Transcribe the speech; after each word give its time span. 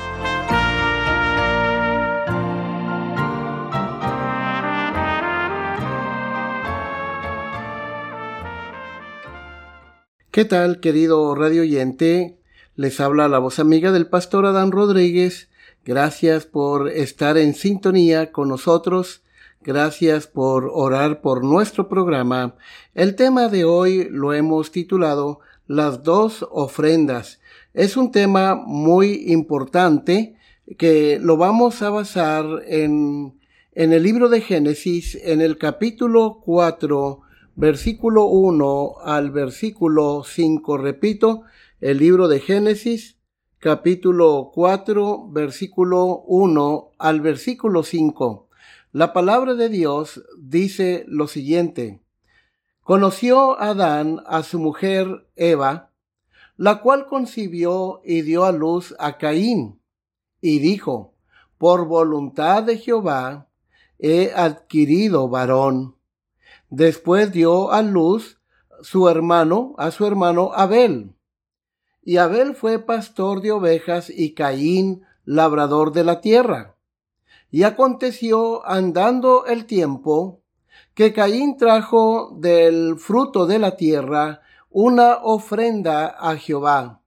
¿Qué 10.30 10.44
tal, 10.44 10.80
querido 10.80 11.34
radio 11.36 11.62
oyente? 11.62 12.40
Les 12.74 12.98
habla 12.98 13.28
la 13.28 13.38
voz 13.38 13.60
amiga 13.60 13.92
del 13.92 14.08
pastor 14.08 14.46
Adán 14.46 14.72
Rodríguez. 14.72 15.48
Gracias 15.84 16.46
por 16.46 16.88
estar 16.88 17.36
en 17.36 17.52
sintonía 17.52 18.32
con 18.32 18.48
nosotros. 18.48 19.22
Gracias 19.60 20.26
por 20.26 20.70
orar 20.72 21.20
por 21.20 21.44
nuestro 21.44 21.90
programa. 21.90 22.54
El 22.94 23.16
tema 23.16 23.48
de 23.48 23.66
hoy 23.66 24.08
lo 24.10 24.32
hemos 24.32 24.72
titulado 24.72 25.40
Las 25.66 26.02
dos 26.02 26.46
ofrendas. 26.50 27.38
Es 27.74 27.98
un 27.98 28.12
tema 28.12 28.54
muy 28.54 29.24
importante 29.26 30.36
que 30.78 31.18
lo 31.20 31.36
vamos 31.36 31.82
a 31.82 31.90
basar 31.90 32.46
en, 32.66 33.38
en 33.74 33.92
el 33.92 34.04
libro 34.04 34.30
de 34.30 34.40
Génesis, 34.40 35.18
en 35.22 35.42
el 35.42 35.58
capítulo 35.58 36.40
4, 36.46 37.20
versículo 37.56 38.24
1 38.24 38.94
al 39.04 39.30
versículo 39.30 40.22
5. 40.24 40.78
Repito, 40.78 41.42
el 41.82 41.98
libro 41.98 42.26
de 42.28 42.40
Génesis, 42.40 43.13
capítulo 43.64 44.50
4, 44.52 45.30
versículo 45.30 46.22
1 46.26 46.90
al 46.98 47.22
versículo 47.22 47.82
5. 47.82 48.50
La 48.92 49.14
palabra 49.14 49.54
de 49.54 49.70
Dios 49.70 50.22
dice 50.38 51.06
lo 51.08 51.28
siguiente. 51.28 52.02
Conoció 52.82 53.58
Adán 53.58 54.20
a 54.26 54.42
su 54.42 54.58
mujer 54.58 55.26
Eva, 55.34 55.92
la 56.58 56.82
cual 56.82 57.06
concibió 57.06 58.02
y 58.04 58.20
dio 58.20 58.44
a 58.44 58.52
luz 58.52 58.94
a 58.98 59.16
Caín, 59.16 59.80
y 60.42 60.58
dijo, 60.58 61.14
por 61.56 61.86
voluntad 61.86 62.64
de 62.64 62.76
Jehová 62.76 63.48
he 63.98 64.32
adquirido 64.36 65.30
varón. 65.30 65.96
Después 66.68 67.32
dio 67.32 67.72
a 67.72 67.80
luz 67.80 68.38
su 68.82 69.08
hermano, 69.08 69.74
a 69.78 69.90
su 69.90 70.06
hermano 70.06 70.50
Abel. 70.52 71.13
Y 72.04 72.18
Abel 72.18 72.54
fue 72.54 72.78
pastor 72.78 73.40
de 73.40 73.50
ovejas 73.50 74.10
y 74.10 74.34
Caín 74.34 75.04
labrador 75.24 75.92
de 75.92 76.04
la 76.04 76.20
tierra. 76.20 76.76
Y 77.50 77.62
aconteció 77.62 78.66
andando 78.66 79.46
el 79.46 79.64
tiempo 79.64 80.42
que 80.92 81.14
Caín 81.14 81.56
trajo 81.56 82.36
del 82.38 82.98
fruto 82.98 83.46
de 83.46 83.58
la 83.58 83.76
tierra 83.76 84.42
una 84.68 85.20
ofrenda 85.22 86.06
a 86.06 86.36
Jehová. 86.36 87.00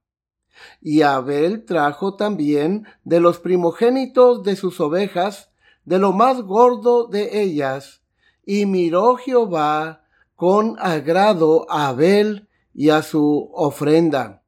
Y 0.80 1.02
Abel 1.02 1.64
trajo 1.64 2.16
también 2.16 2.86
de 3.04 3.20
los 3.20 3.38
primogénitos 3.38 4.42
de 4.42 4.56
sus 4.56 4.80
ovejas, 4.80 5.50
de 5.84 5.98
lo 5.98 6.12
más 6.12 6.42
gordo 6.42 7.06
de 7.06 7.42
ellas, 7.42 8.02
y 8.44 8.66
miró 8.66 9.16
Jehová 9.16 10.02
con 10.34 10.76
agrado 10.80 11.66
a 11.70 11.88
Abel 11.88 12.48
y 12.74 12.90
a 12.90 13.02
su 13.02 13.50
ofrenda. 13.54 14.42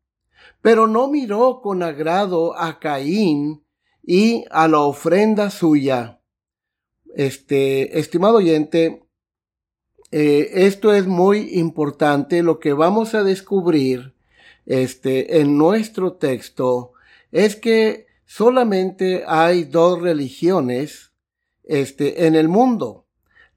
Pero 0.63 0.87
no 0.87 1.09
miró 1.09 1.61
con 1.63 1.83
agrado 1.83 2.57
a 2.57 2.79
Caín 2.79 3.65
y 4.03 4.45
a 4.51 4.69
la 4.69 4.81
ofrenda 4.81 5.51
suya. 5.51 6.21
Este, 7.15 7.99
estimado 7.99 8.37
oyente, 8.37 9.05
eh, 10.11 10.51
esto 10.53 10.93
es 10.93 11.07
muy 11.07 11.59
importante. 11.59 12.43
Lo 12.43 12.59
que 12.59 12.73
vamos 12.73 13.15
a 13.15 13.23
descubrir, 13.23 14.15
este, 14.67 15.41
en 15.41 15.57
nuestro 15.57 16.15
texto 16.15 16.93
es 17.33 17.57
que 17.57 18.07
solamente 18.27 19.25
hay 19.27 19.65
dos 19.65 20.01
religiones, 20.01 21.13
este, 21.65 22.27
en 22.27 22.35
el 22.35 22.49
mundo 22.49 23.07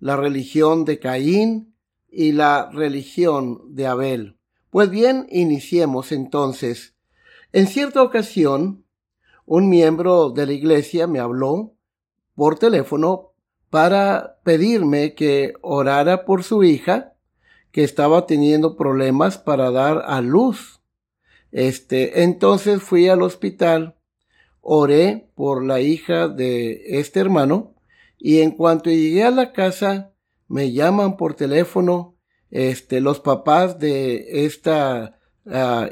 la 0.03 0.17
religión 0.17 0.83
de 0.83 0.99
Caín 0.99 1.77
y 2.11 2.33
la 2.33 2.69
religión 2.73 3.73
de 3.73 3.87
Abel. 3.87 4.37
Pues 4.69 4.89
bien, 4.89 5.27
iniciemos 5.29 6.11
entonces. 6.11 6.92
En 7.53 7.67
cierta 7.67 8.01
ocasión, 8.01 8.83
un 9.45 9.69
miembro 9.69 10.31
de 10.31 10.47
la 10.47 10.53
iglesia 10.53 11.05
me 11.05 11.19
habló 11.19 11.75
por 12.33 12.57
teléfono 12.57 13.33
para 13.69 14.39
pedirme 14.43 15.13
que 15.13 15.53
orara 15.61 16.25
por 16.25 16.43
su 16.43 16.63
hija, 16.63 17.13
que 17.71 17.83
estaba 17.83 18.25
teniendo 18.25 18.75
problemas 18.75 19.37
para 19.37 19.69
dar 19.69 20.01
a 20.07 20.19
luz. 20.21 20.81
Este, 21.51 22.23
entonces 22.23 22.81
fui 22.81 23.07
al 23.07 23.21
hospital, 23.21 23.97
oré 24.61 25.29
por 25.35 25.63
la 25.63 25.79
hija 25.79 26.29
de 26.29 26.97
este 26.97 27.19
hermano, 27.19 27.75
y 28.17 28.41
en 28.41 28.49
cuanto 28.49 28.89
llegué 28.89 29.25
a 29.25 29.31
la 29.31 29.53
casa, 29.53 30.11
me 30.47 30.71
llaman 30.71 31.17
por 31.17 31.35
teléfono, 31.35 32.15
este, 32.49 32.99
los 32.99 33.19
papás 33.19 33.77
de 33.77 34.45
esta 34.45 35.19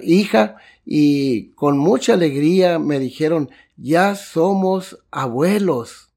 hija 0.04 0.58
y 0.86 1.50
con 1.52 1.78
mucha 1.78 2.14
alegría 2.14 2.80
me 2.80 3.00
dijeron, 3.00 3.50
ya 3.78 4.16
somos 4.16 5.00
abuelos. 5.12 6.10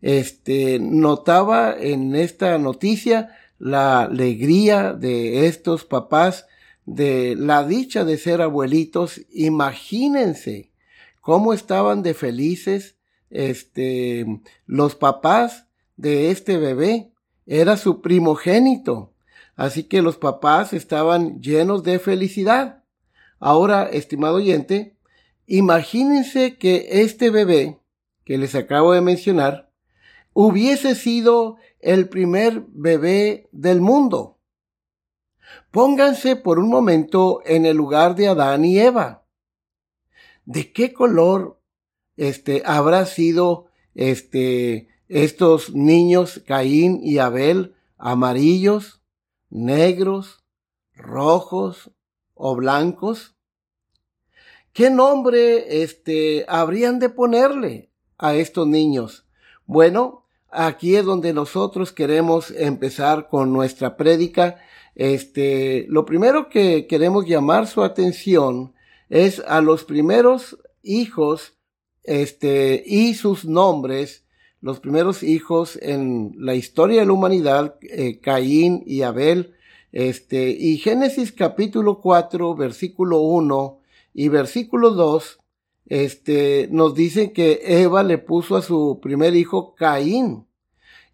Este, 0.00 0.78
notaba 0.80 1.76
en 1.78 2.16
esta 2.16 2.58
noticia 2.58 3.36
la 3.58 4.02
alegría 4.02 4.92
de 4.92 5.46
estos 5.46 5.84
papás, 5.84 6.46
de 6.84 7.36
la 7.36 7.64
dicha 7.64 8.04
de 8.04 8.18
ser 8.18 8.42
abuelitos. 8.42 9.20
Imagínense 9.32 10.72
cómo 11.20 11.52
estaban 11.52 12.02
de 12.02 12.14
felices 12.14 12.96
este, 13.30 14.26
los 14.66 14.96
papás 14.96 15.66
de 15.96 16.32
este 16.32 16.58
bebé. 16.58 17.12
Era 17.46 17.76
su 17.76 18.00
primogénito. 18.00 19.11
Así 19.56 19.84
que 19.84 20.02
los 20.02 20.16
papás 20.16 20.72
estaban 20.72 21.40
llenos 21.40 21.82
de 21.82 21.98
felicidad. 21.98 22.84
Ahora, 23.38 23.84
estimado 23.84 24.36
oyente, 24.36 24.96
imagínense 25.46 26.56
que 26.56 27.02
este 27.02 27.30
bebé 27.30 27.78
que 28.24 28.38
les 28.38 28.54
acabo 28.54 28.92
de 28.92 29.00
mencionar 29.00 29.70
hubiese 30.32 30.94
sido 30.94 31.56
el 31.80 32.08
primer 32.08 32.64
bebé 32.68 33.48
del 33.52 33.80
mundo. 33.80 34.38
Pónganse 35.70 36.36
por 36.36 36.58
un 36.58 36.68
momento 36.68 37.40
en 37.44 37.66
el 37.66 37.76
lugar 37.76 38.14
de 38.14 38.28
Adán 38.28 38.64
y 38.64 38.78
Eva. 38.78 39.24
¿De 40.44 40.72
qué 40.72 40.92
color 40.92 41.60
este, 42.16 42.62
habrá 42.64 43.06
sido 43.06 43.66
este, 43.94 44.88
estos 45.08 45.74
niños 45.74 46.42
Caín 46.46 47.00
y 47.02 47.18
Abel 47.18 47.74
amarillos, 47.98 49.01
negros, 49.52 50.42
rojos 50.94 51.90
o 52.34 52.56
blancos? 52.56 53.36
¿Qué 54.72 54.90
nombre 54.90 55.82
este, 55.82 56.46
habrían 56.48 56.98
de 56.98 57.10
ponerle 57.10 57.90
a 58.16 58.34
estos 58.34 58.66
niños? 58.66 59.26
Bueno, 59.66 60.26
aquí 60.50 60.96
es 60.96 61.04
donde 61.04 61.34
nosotros 61.34 61.92
queremos 61.92 62.50
empezar 62.50 63.28
con 63.28 63.52
nuestra 63.52 63.96
prédica. 63.96 64.58
Este, 64.94 65.86
lo 65.88 66.06
primero 66.06 66.48
que 66.48 66.86
queremos 66.86 67.26
llamar 67.26 67.66
su 67.66 67.82
atención 67.82 68.74
es 69.10 69.40
a 69.46 69.60
los 69.60 69.84
primeros 69.84 70.58
hijos 70.82 71.58
este, 72.02 72.82
y 72.86 73.14
sus 73.14 73.44
nombres, 73.44 74.24
los 74.62 74.78
primeros 74.78 75.24
hijos 75.24 75.78
en 75.82 76.34
la 76.38 76.54
historia 76.54 77.00
de 77.00 77.06
la 77.06 77.12
humanidad, 77.12 77.74
eh, 77.82 78.20
Caín 78.20 78.84
y 78.86 79.02
Abel, 79.02 79.54
este, 79.90 80.50
y 80.50 80.78
Génesis 80.78 81.32
capítulo 81.32 82.00
4, 82.00 82.54
versículo 82.54 83.20
1 83.20 83.80
y 84.14 84.28
versículo 84.28 84.92
2, 84.92 85.40
este, 85.86 86.68
nos 86.70 86.94
dicen 86.94 87.32
que 87.32 87.60
Eva 87.64 88.04
le 88.04 88.18
puso 88.18 88.56
a 88.56 88.62
su 88.62 89.00
primer 89.02 89.34
hijo 89.34 89.74
Caín. 89.74 90.46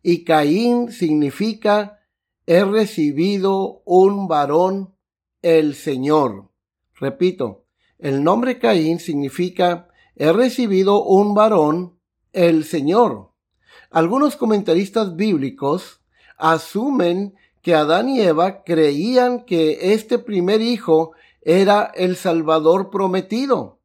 y 0.03 0.25
Caín 0.25 0.93
significa 0.93 1.99
he 2.47 2.65
recibido 2.65 3.83
un 3.85 4.29
varón, 4.29 4.95
el 5.43 5.75
Señor. 5.75 6.51
Repito, 6.95 7.65
el 7.99 8.23
nombre 8.23 8.59
Caín 8.59 9.01
significa 9.01 9.89
he 10.17 10.33
recibido 10.33 11.03
un 11.03 11.35
varón, 11.35 11.99
el 12.33 12.65
Señor. 12.65 13.29
Algunos 13.91 14.37
comentaristas 14.37 15.17
bíblicos 15.17 16.01
asumen 16.37 17.35
que 17.63 17.75
Adán 17.75 18.09
y 18.11 18.21
Eva 18.21 18.63
creían 18.63 19.45
que 19.45 19.95
este 19.95 20.19
primer 20.19 20.61
hijo 20.61 21.13
era 21.41 21.91
el 21.95 22.17
Salvador 22.17 22.91
prometido, 22.91 23.79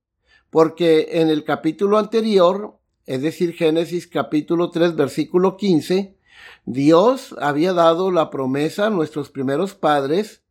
porque 0.50 1.08
en 1.14 1.30
el 1.30 1.46
capítulo 1.46 1.98
anterior, 1.98 2.78
es 3.06 3.22
decir, 3.22 3.54
Génesis 3.54 4.06
capítulo 4.08 4.72
3, 4.72 4.96
versículo 4.96 5.56
15, 5.56 6.18
Dios 6.66 7.34
había 7.40 7.72
dado 7.72 8.12
la 8.12 8.30
promesa 8.30 8.88
a 8.88 8.90
nuestros 8.90 9.30
primeros 9.30 9.74
padres 9.74 10.44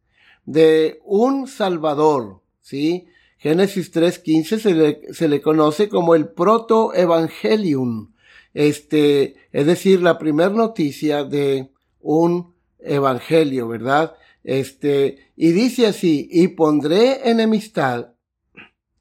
de 0.46 1.00
un 1.04 1.46
Salvador, 1.46 2.40
¿sí? 2.60 3.06
Génesis 3.36 3.92
3.15 3.92 4.58
se 4.58 4.74
le, 4.74 5.12
se 5.12 5.28
le 5.28 5.42
conoce 5.42 5.88
como 5.88 6.14
el 6.14 6.28
proto-evangelium, 6.28 8.11
este, 8.54 9.36
es 9.52 9.66
decir, 9.66 10.02
la 10.02 10.18
primera 10.18 10.50
noticia 10.50 11.24
de 11.24 11.72
un 12.00 12.54
evangelio, 12.78 13.68
¿verdad? 13.68 14.16
Este, 14.44 15.32
y 15.36 15.52
dice 15.52 15.86
así, 15.86 16.28
y 16.30 16.48
pondré 16.48 17.30
enemistad 17.30 18.14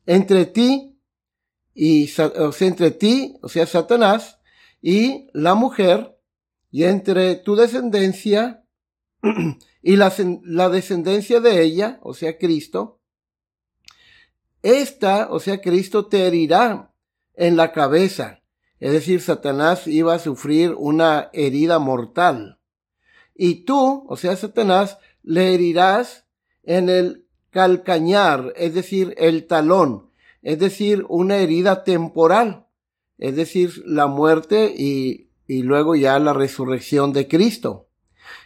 entre 0.06 0.46
ti 0.46 1.00
y, 1.74 2.06
o 2.20 2.52
sea, 2.52 2.68
entre 2.68 2.92
ti, 2.92 3.38
o 3.42 3.50
sea, 3.50 3.66
Satanás, 3.66 4.40
y 4.82 5.28
la 5.34 5.56
mujer, 5.56 6.18
y 6.70 6.84
entre 6.84 7.36
tu 7.36 7.56
descendencia 7.56 8.64
y 9.82 9.96
la, 9.96 10.14
la 10.44 10.70
descendencia 10.70 11.40
de 11.40 11.62
ella, 11.62 12.00
o 12.02 12.14
sea, 12.14 12.38
Cristo, 12.38 13.02
esta, 14.62 15.30
o 15.32 15.40
sea, 15.40 15.60
Cristo 15.60 16.08
te 16.08 16.28
herirá 16.28 16.94
en 17.34 17.56
la 17.58 17.72
cabeza. 17.72 18.41
Es 18.82 18.92
decir, 18.92 19.22
Satanás 19.22 19.88
iba 19.88 20.16
a 20.16 20.20
sufrir 20.20 20.74
una 20.76 21.30
herida 21.34 21.78
mortal. 21.78 22.60
Y 23.36 23.64
tú, 23.64 24.06
o 24.10 24.18
sea, 24.18 24.36
Satanás, 24.36 24.98
le 25.22 25.54
herirás 25.54 26.26
en 26.64 26.90
el 26.90 27.28
calcañar, 27.52 28.54
es 28.56 28.74
decir, 28.74 29.14
el 29.18 29.46
talón, 29.46 30.10
es 30.42 30.58
decir, 30.58 31.06
una 31.10 31.38
herida 31.38 31.84
temporal, 31.84 32.66
es 33.20 33.36
decir, 33.36 33.84
la 33.86 34.08
muerte 34.08 34.74
y, 34.76 35.30
y 35.46 35.62
luego 35.62 35.96
ya 35.96 36.18
la 36.18 36.34
resurrección 36.34 37.14
de 37.14 37.28
Cristo. 37.28 37.88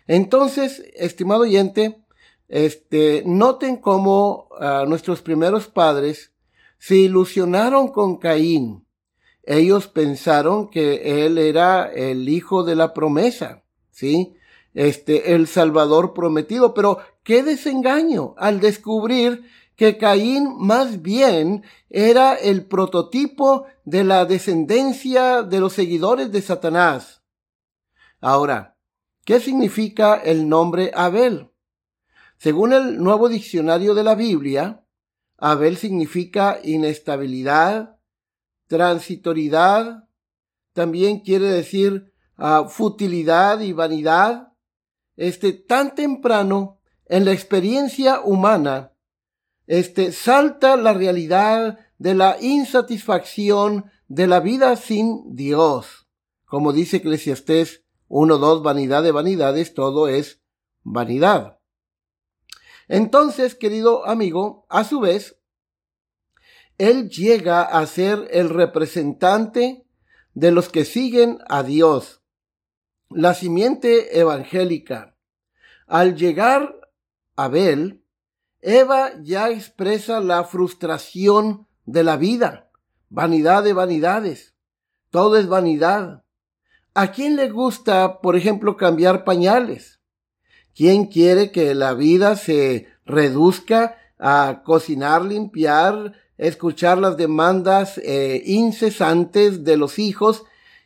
Entonces, 0.06 0.84
estimado 0.96 1.44
oyente, 1.44 2.04
este, 2.50 3.24
noten 3.26 3.78
cómo 3.78 4.50
uh, 4.60 4.86
nuestros 4.86 5.22
primeros 5.22 5.68
padres 5.68 6.34
se 6.78 6.98
ilusionaron 6.98 7.88
con 7.88 8.18
Caín. 8.18 8.85
Ellos 9.46 9.88
pensaron 9.88 10.70
que 10.70 11.26
él 11.26 11.38
era 11.38 11.86
el 11.92 12.28
hijo 12.30 12.64
de 12.64 12.76
la 12.76 12.94
promesa, 12.94 13.64
¿sí? 13.92 14.36
este, 14.76 15.34
el 15.34 15.48
Salvador 15.48 16.14
prometido. 16.14 16.74
Pero 16.74 17.00
qué 17.24 17.42
desengaño 17.42 18.36
al 18.38 18.60
descubrir 18.60 19.50
que 19.76 19.98
Caín 19.98 20.56
más 20.58 21.02
bien 21.02 21.64
era 21.90 22.36
el 22.36 22.66
prototipo 22.66 23.66
de 23.84 24.04
la 24.04 24.26
descendencia 24.26 25.42
de 25.44 25.60
los 25.60 25.74
seguidores 25.74 26.32
de 26.32 26.42
Satanás. 26.42 27.24
Ahora, 28.22 28.78
¿qué 29.26 29.40
significa 29.40 30.16
el 30.16 30.48
nombre 30.48 30.92
Abel? 30.94 31.50
Según 32.38 32.74
el 32.74 33.02
nuevo 33.02 33.28
diccionario 33.30 33.94
de 33.94 34.04
la 34.04 34.16
Biblia, 34.16 34.84
Abel 35.38 35.78
significa 35.78 36.60
inestabilidad, 36.64 37.95
transitoriedad, 38.68 40.08
también 40.74 41.20
quiere 41.20 41.48
decir 41.48 42.14
uh, 42.38 42.68
futilidad 42.68 43.62
y 43.62 43.74
vanidad, 43.74 44.54
este, 45.16 45.54
tan 45.54 45.96
temprano 45.96 46.80
en 47.06 47.26
la 47.26 47.32
experiencia 47.32 48.22
humana, 48.22 48.92
este, 49.68 50.12
salta 50.12 50.76
la 50.76 50.94
realidad 50.94 51.80
de 51.98 52.14
la 52.14 52.38
insatisfacción 52.42 53.92
de 54.08 54.28
la 54.28 54.40
vida 54.40 54.76
sin 54.76 55.36
Dios. 55.36 56.08
Como 56.46 56.74
dice 56.74 56.98
Eclesiastés 56.98 57.84
1.2, 58.10 58.62
vanidad 58.64 59.04
de 59.04 59.12
vanidades, 59.12 59.74
todo 59.74 60.08
es 60.08 60.42
vanidad. 60.84 61.60
Entonces, 62.88 63.56
querido 63.56 64.06
amigo, 64.06 64.66
a 64.70 64.84
su 64.84 65.00
vez, 65.00 65.40
él 66.78 67.10
llega 67.10 67.62
a 67.62 67.86
ser 67.86 68.28
el 68.32 68.50
representante 68.50 69.86
de 70.34 70.52
los 70.52 70.70
que 70.70 70.86
siguen 70.86 71.40
a 71.48 71.64
Dios 71.64 72.22
la 73.10 73.34
simiente 73.34 74.20
evangélica. 74.20 75.16
Al 75.88 76.16
llegar 76.16 76.76
Abel, 77.36 78.04
Eva 78.62 79.12
ya 79.22 79.50
expresa 79.50 80.20
la 80.20 80.44
frustración 80.44 81.68
de 81.86 82.04
la 82.04 82.18
vida, 82.18 82.70
vanidad 83.10 83.64
de 83.64 83.74
vanidades. 83.74 84.56
Todo 85.12 85.38
es 85.38 85.48
vanidad. 85.48 86.24
¿A 86.94 87.12
quién 87.12 87.36
le 87.36 87.50
gusta, 87.50 88.22
por 88.22 88.36
ejemplo, 88.36 88.76
cambiar 88.76 89.24
pañales? 89.24 90.02
¿Quién 90.74 91.06
quiere 91.06 91.52
que 91.52 91.76
la 91.76 91.94
vida 91.94 92.36
se 92.36 92.88
reduzca 93.06 93.98
a 94.18 94.64
cocinar, 94.66 95.24
limpiar, 95.24 96.14
escuchar 96.38 96.98
las 96.98 97.18
demandas 97.18 97.98
eh, 98.00 98.42
incesantes 98.46 99.64
de 99.64 99.78
los 99.78 100.00
hijos 100.00 100.44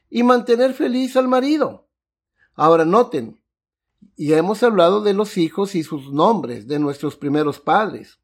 y 0.10 0.24
mantener 0.24 0.74
feliz 0.74 1.16
al 1.16 1.28
marido? 1.28 1.88
Ahora 2.56 2.86
noten, 2.86 3.40
y 4.16 4.34
hemos 4.34 4.64
hablado 4.64 5.02
de 5.02 5.14
los 5.14 5.38
hijos 5.38 5.76
y 5.76 5.84
sus 5.84 6.12
nombres 6.12 6.68
de 6.68 6.80
nuestros 6.80 7.16
primeros 7.16 7.60
padres. 7.60 8.20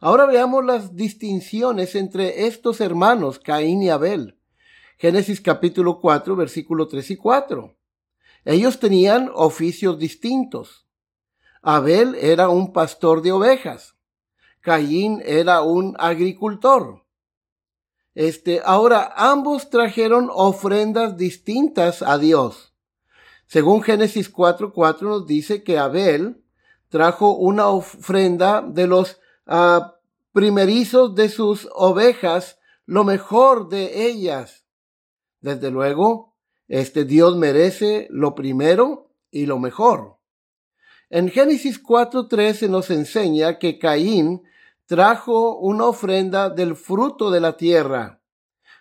Ahora 0.00 0.26
veamos 0.26 0.64
las 0.64 0.94
distinciones 0.94 1.94
entre 1.94 2.46
estos 2.46 2.80
hermanos, 2.80 3.38
Caín 3.38 3.82
y 3.82 3.90
Abel. 3.90 4.38
Génesis 4.98 5.40
capítulo 5.40 6.00
4, 6.00 6.36
versículo 6.36 6.88
3 6.88 7.10
y 7.10 7.16
4. 7.16 7.76
Ellos 8.46 8.78
tenían 8.78 9.30
oficios 9.34 9.98
distintos. 9.98 10.86
Abel 11.62 12.14
era 12.14 12.48
un 12.48 12.72
pastor 12.72 13.20
de 13.20 13.32
ovejas. 13.32 13.95
Caín 14.66 15.22
era 15.24 15.62
un 15.62 15.94
agricultor. 15.96 17.04
Este, 18.16 18.60
ahora 18.64 19.12
ambos 19.16 19.70
trajeron 19.70 20.28
ofrendas 20.28 21.16
distintas 21.16 22.02
a 22.02 22.18
Dios. 22.18 22.74
Según 23.46 23.80
Génesis 23.84 24.28
4:4 24.28 25.02
nos 25.02 25.26
dice 25.28 25.62
que 25.62 25.78
Abel 25.78 26.42
trajo 26.88 27.36
una 27.36 27.68
ofrenda 27.68 28.60
de 28.60 28.88
los 28.88 29.20
uh, 29.46 29.82
primerizos 30.32 31.14
de 31.14 31.28
sus 31.28 31.68
ovejas, 31.72 32.58
lo 32.86 33.04
mejor 33.04 33.68
de 33.68 34.08
ellas. 34.08 34.64
Desde 35.40 35.70
luego, 35.70 36.34
este 36.66 37.04
Dios 37.04 37.36
merece 37.36 38.08
lo 38.10 38.34
primero 38.34 39.12
y 39.30 39.46
lo 39.46 39.60
mejor. 39.60 40.16
En 41.08 41.28
Génesis 41.30 41.80
4:13 41.80 42.68
nos 42.68 42.90
enseña 42.90 43.60
que 43.60 43.78
Caín 43.78 44.42
trajo 44.86 45.58
una 45.58 45.86
ofrenda 45.86 46.50
del 46.50 46.76
fruto 46.76 47.30
de 47.30 47.40
la 47.40 47.56
tierra. 47.56 48.22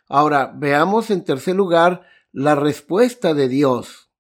Ahora, 0.08 0.52
veamos 0.56 1.10
en 1.10 1.24
tercer 1.24 1.56
lugar 1.56 2.06
la 2.32 2.56
respuesta 2.56 3.34
de 3.34 3.48
Dios. 3.48 4.12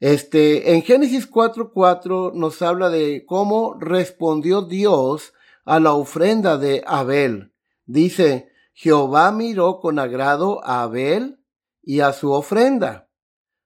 Este, 0.00 0.74
en 0.74 0.82
Génesis 0.82 1.28
4:4 1.28 2.32
nos 2.32 2.62
habla 2.62 2.88
de 2.88 3.24
cómo 3.26 3.74
respondió 3.74 4.62
Dios 4.62 5.32
a 5.64 5.80
la 5.80 5.92
ofrenda 5.92 6.56
de 6.56 6.84
Abel. 6.86 7.52
Dice, 7.84 8.52
Jehová 8.72 9.32
miró 9.32 9.80
con 9.80 9.98
agrado 9.98 10.64
a 10.64 10.82
Abel 10.82 11.44
y 11.82 12.00
a 12.00 12.12
su 12.12 12.30
ofrenda. 12.30 13.10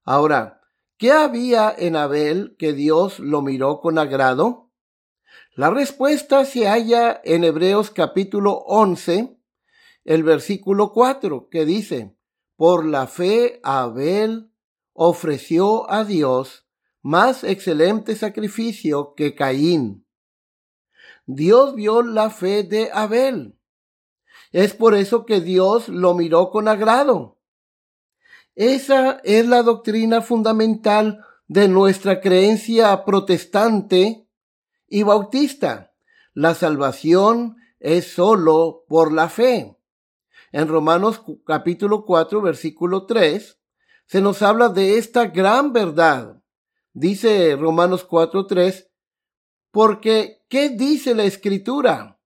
Ahora, 0.04 0.62
¿qué 0.96 1.12
había 1.12 1.74
en 1.76 1.96
Abel 1.96 2.56
que 2.58 2.72
Dios 2.72 3.18
lo 3.18 3.42
miró 3.42 3.80
con 3.80 3.98
agrado? 3.98 4.71
La 5.54 5.68
respuesta 5.68 6.46
se 6.46 6.66
halla 6.66 7.20
en 7.24 7.44
Hebreos 7.44 7.90
capítulo 7.90 8.52
11, 8.66 9.36
el 10.04 10.22
versículo 10.22 10.92
4, 10.92 11.50
que 11.50 11.66
dice, 11.66 12.16
por 12.56 12.86
la 12.86 13.06
fe 13.06 13.60
Abel 13.62 14.50
ofreció 14.94 15.90
a 15.90 16.04
Dios 16.04 16.66
más 17.02 17.44
excelente 17.44 18.16
sacrificio 18.16 19.12
que 19.14 19.34
Caín. 19.34 20.06
Dios 21.26 21.74
vio 21.74 22.00
la 22.00 22.30
fe 22.30 22.62
de 22.62 22.90
Abel. 22.90 23.58
Es 24.52 24.72
por 24.72 24.94
eso 24.94 25.26
que 25.26 25.42
Dios 25.42 25.90
lo 25.90 26.14
miró 26.14 26.48
con 26.48 26.66
agrado. 26.66 27.38
Esa 28.54 29.20
es 29.22 29.46
la 29.46 29.62
doctrina 29.62 30.22
fundamental 30.22 31.26
de 31.46 31.68
nuestra 31.68 32.22
creencia 32.22 33.04
protestante 33.04 34.21
y 34.92 35.04
bautista. 35.04 35.94
La 36.34 36.54
salvación 36.54 37.56
es 37.80 38.12
solo 38.12 38.84
por 38.88 39.10
la 39.10 39.30
fe. 39.30 39.78
En 40.52 40.68
Romanos 40.68 41.22
capítulo 41.46 42.04
4, 42.04 42.42
versículo 42.42 43.06
3, 43.06 43.58
se 44.04 44.20
nos 44.20 44.42
habla 44.42 44.68
de 44.68 44.98
esta 44.98 45.26
gran 45.26 45.72
verdad. 45.72 46.42
Dice 46.92 47.56
Romanos 47.56 48.04
4, 48.04 48.46
3, 48.46 48.90
porque 49.70 50.44
¿qué 50.50 50.68
dice 50.68 51.14
la 51.14 51.24
escritura? 51.24 52.20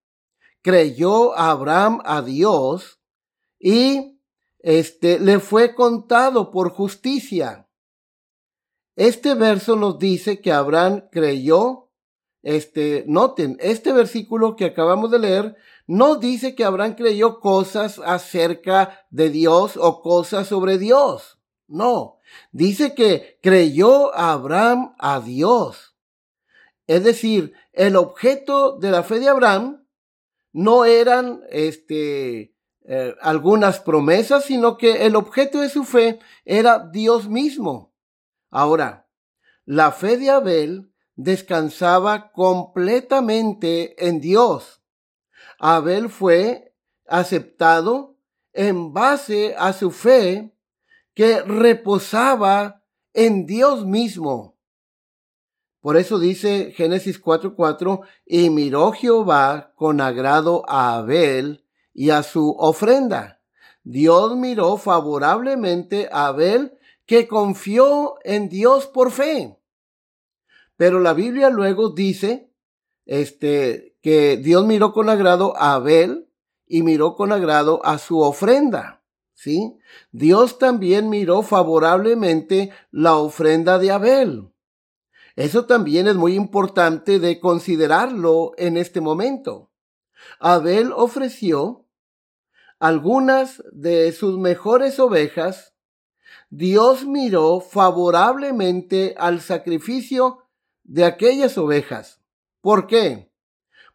Creyó 0.61 1.38
Abraham 1.38 2.02
a 2.04 2.20
Dios 2.20 3.00
y 3.61 4.18
este 4.58 5.20
le 5.20 5.38
fue 5.38 5.76
contado 5.76 6.50
por 6.50 6.70
justicia. 6.70 7.68
Este 8.96 9.35
verso 9.35 9.76
nos 9.76 10.00
dice 10.00 10.40
que 10.40 10.50
Abraham 10.50 11.04
creyó 11.12 11.86
este, 12.47 13.03
noten, 13.09 13.57
este 13.59 13.93
versículo 13.93 14.55
que 14.55 14.67
acabamos 14.67 15.11
de 15.11 15.19
leer 15.19 15.57
no 15.88 16.15
dice 16.15 16.55
que 16.55 16.65
Abraham 16.65 16.95
creyó 16.95 17.41
cosas 17.41 17.99
acerca 17.99 19.05
de 19.11 19.31
Dios 19.31 19.76
o 19.76 20.00
cosas 20.00 20.47
sobre 20.47 20.79
Dios. 20.79 21.41
No, 21.67 22.21
dice 22.53 22.95
que 22.95 23.41
creyó 23.43 24.15
Abraham 24.15 24.95
a 25.00 25.19
Dios. 25.19 25.97
Es 26.87 27.03
decir, 27.03 27.53
el 27.73 27.97
objeto 27.97 28.79
de 28.79 28.93
la 28.93 29.03
fe 29.03 29.19
de 29.19 29.29
Abraham 29.29 29.85
no 30.53 30.85
eran 30.85 31.41
este, 31.50 32.55
eh, 32.85 33.17
algunas 33.23 33.81
promesas, 33.81 34.45
sino 34.45 34.76
que 34.76 35.05
el 35.05 35.17
objeto 35.17 35.62
de 35.62 35.69
su 35.69 35.83
fe 35.83 36.21
era 36.45 36.79
Dios 36.79 37.29
mismo. 37.29 37.93
Ahora, 38.50 39.09
la 39.65 39.91
fe 39.91 40.17
de 40.17 40.31
Abel 40.31 40.93
descansaba 41.16 42.30
completamente 42.32 44.06
en 44.06 44.20
Dios. 44.20 44.82
Abel 45.58 46.11
fue 46.11 46.75
aceptado 47.06 48.16
en 48.52 48.92
base 48.92 49.54
a 49.58 49.73
su 49.73 49.90
fe 49.90 50.54
que 51.14 51.42
reposaba 51.42 52.82
en 53.14 53.46
Dios 53.46 53.87
mismo. 53.87 54.56
Por 55.80 55.96
eso 55.96 56.18
dice 56.18 56.73
Génesis 56.76 57.18
4:4, 57.18 58.00
y 58.26 58.50
miró 58.50 58.92
Jehová 58.92 59.73
con 59.76 60.00
agrado 60.00 60.64
a 60.68 60.96
Abel 60.96 61.64
y 61.94 62.11
a 62.11 62.23
su 62.23 62.56
ofrenda. 62.58 63.40
Dios 63.85 64.37
miró 64.37 64.76
favorablemente 64.78 66.08
a 66.11 66.26
Abel 66.26 66.76
que 67.06 67.28
confió 67.28 68.16
en 68.25 68.49
Dios 68.49 68.87
por 68.87 69.12
fe. 69.12 69.56
Pero 70.76 71.00
la 71.00 71.14
Biblia 71.14 71.50
luego 71.50 71.90
dice, 71.90 72.52
este, 73.06 73.97
que 74.02 74.37
Dios 74.37 74.66
miró 74.66 74.92
con 74.92 75.09
agrado 75.09 75.56
a 75.56 75.75
Abel 75.75 76.28
y 76.66 76.83
miró 76.83 77.14
con 77.14 77.33
agrado 77.33 77.85
a 77.85 77.99
su 77.99 78.21
ofrenda. 78.21 79.02
¿Sí? 79.35 79.76
Dios 80.12 80.59
también 80.59 81.11
miró 81.11 81.42
favorablemente 81.42 82.73
la 82.90 83.16
ofrenda 83.16 83.78
de 83.78 83.90
Abel. 83.90 84.50
Eso 85.37 85.66
también 85.66 86.09
es 86.09 86.16
muy 86.16 86.35
importante 86.35 87.18
de 87.18 87.38
considerarlo 87.38 88.52
en 88.56 88.78
este 88.78 89.02
momento. 89.02 89.71
Abel 90.40 90.92
ofreció 90.95 91.85
algunas 92.78 93.62
de 93.73 94.12
sus 94.12 94.38
mejores 94.38 94.99
ovejas. 94.99 95.75
Dios 96.49 97.04
miró 97.04 97.61
favorablemente 97.61 99.14
al 99.18 99.42
sacrificio 99.42 100.46
de 100.87 101.05
aquellas 101.05 101.59
ovejas. 101.59 102.21
¿Por 102.61 102.87
qué? 102.87 103.31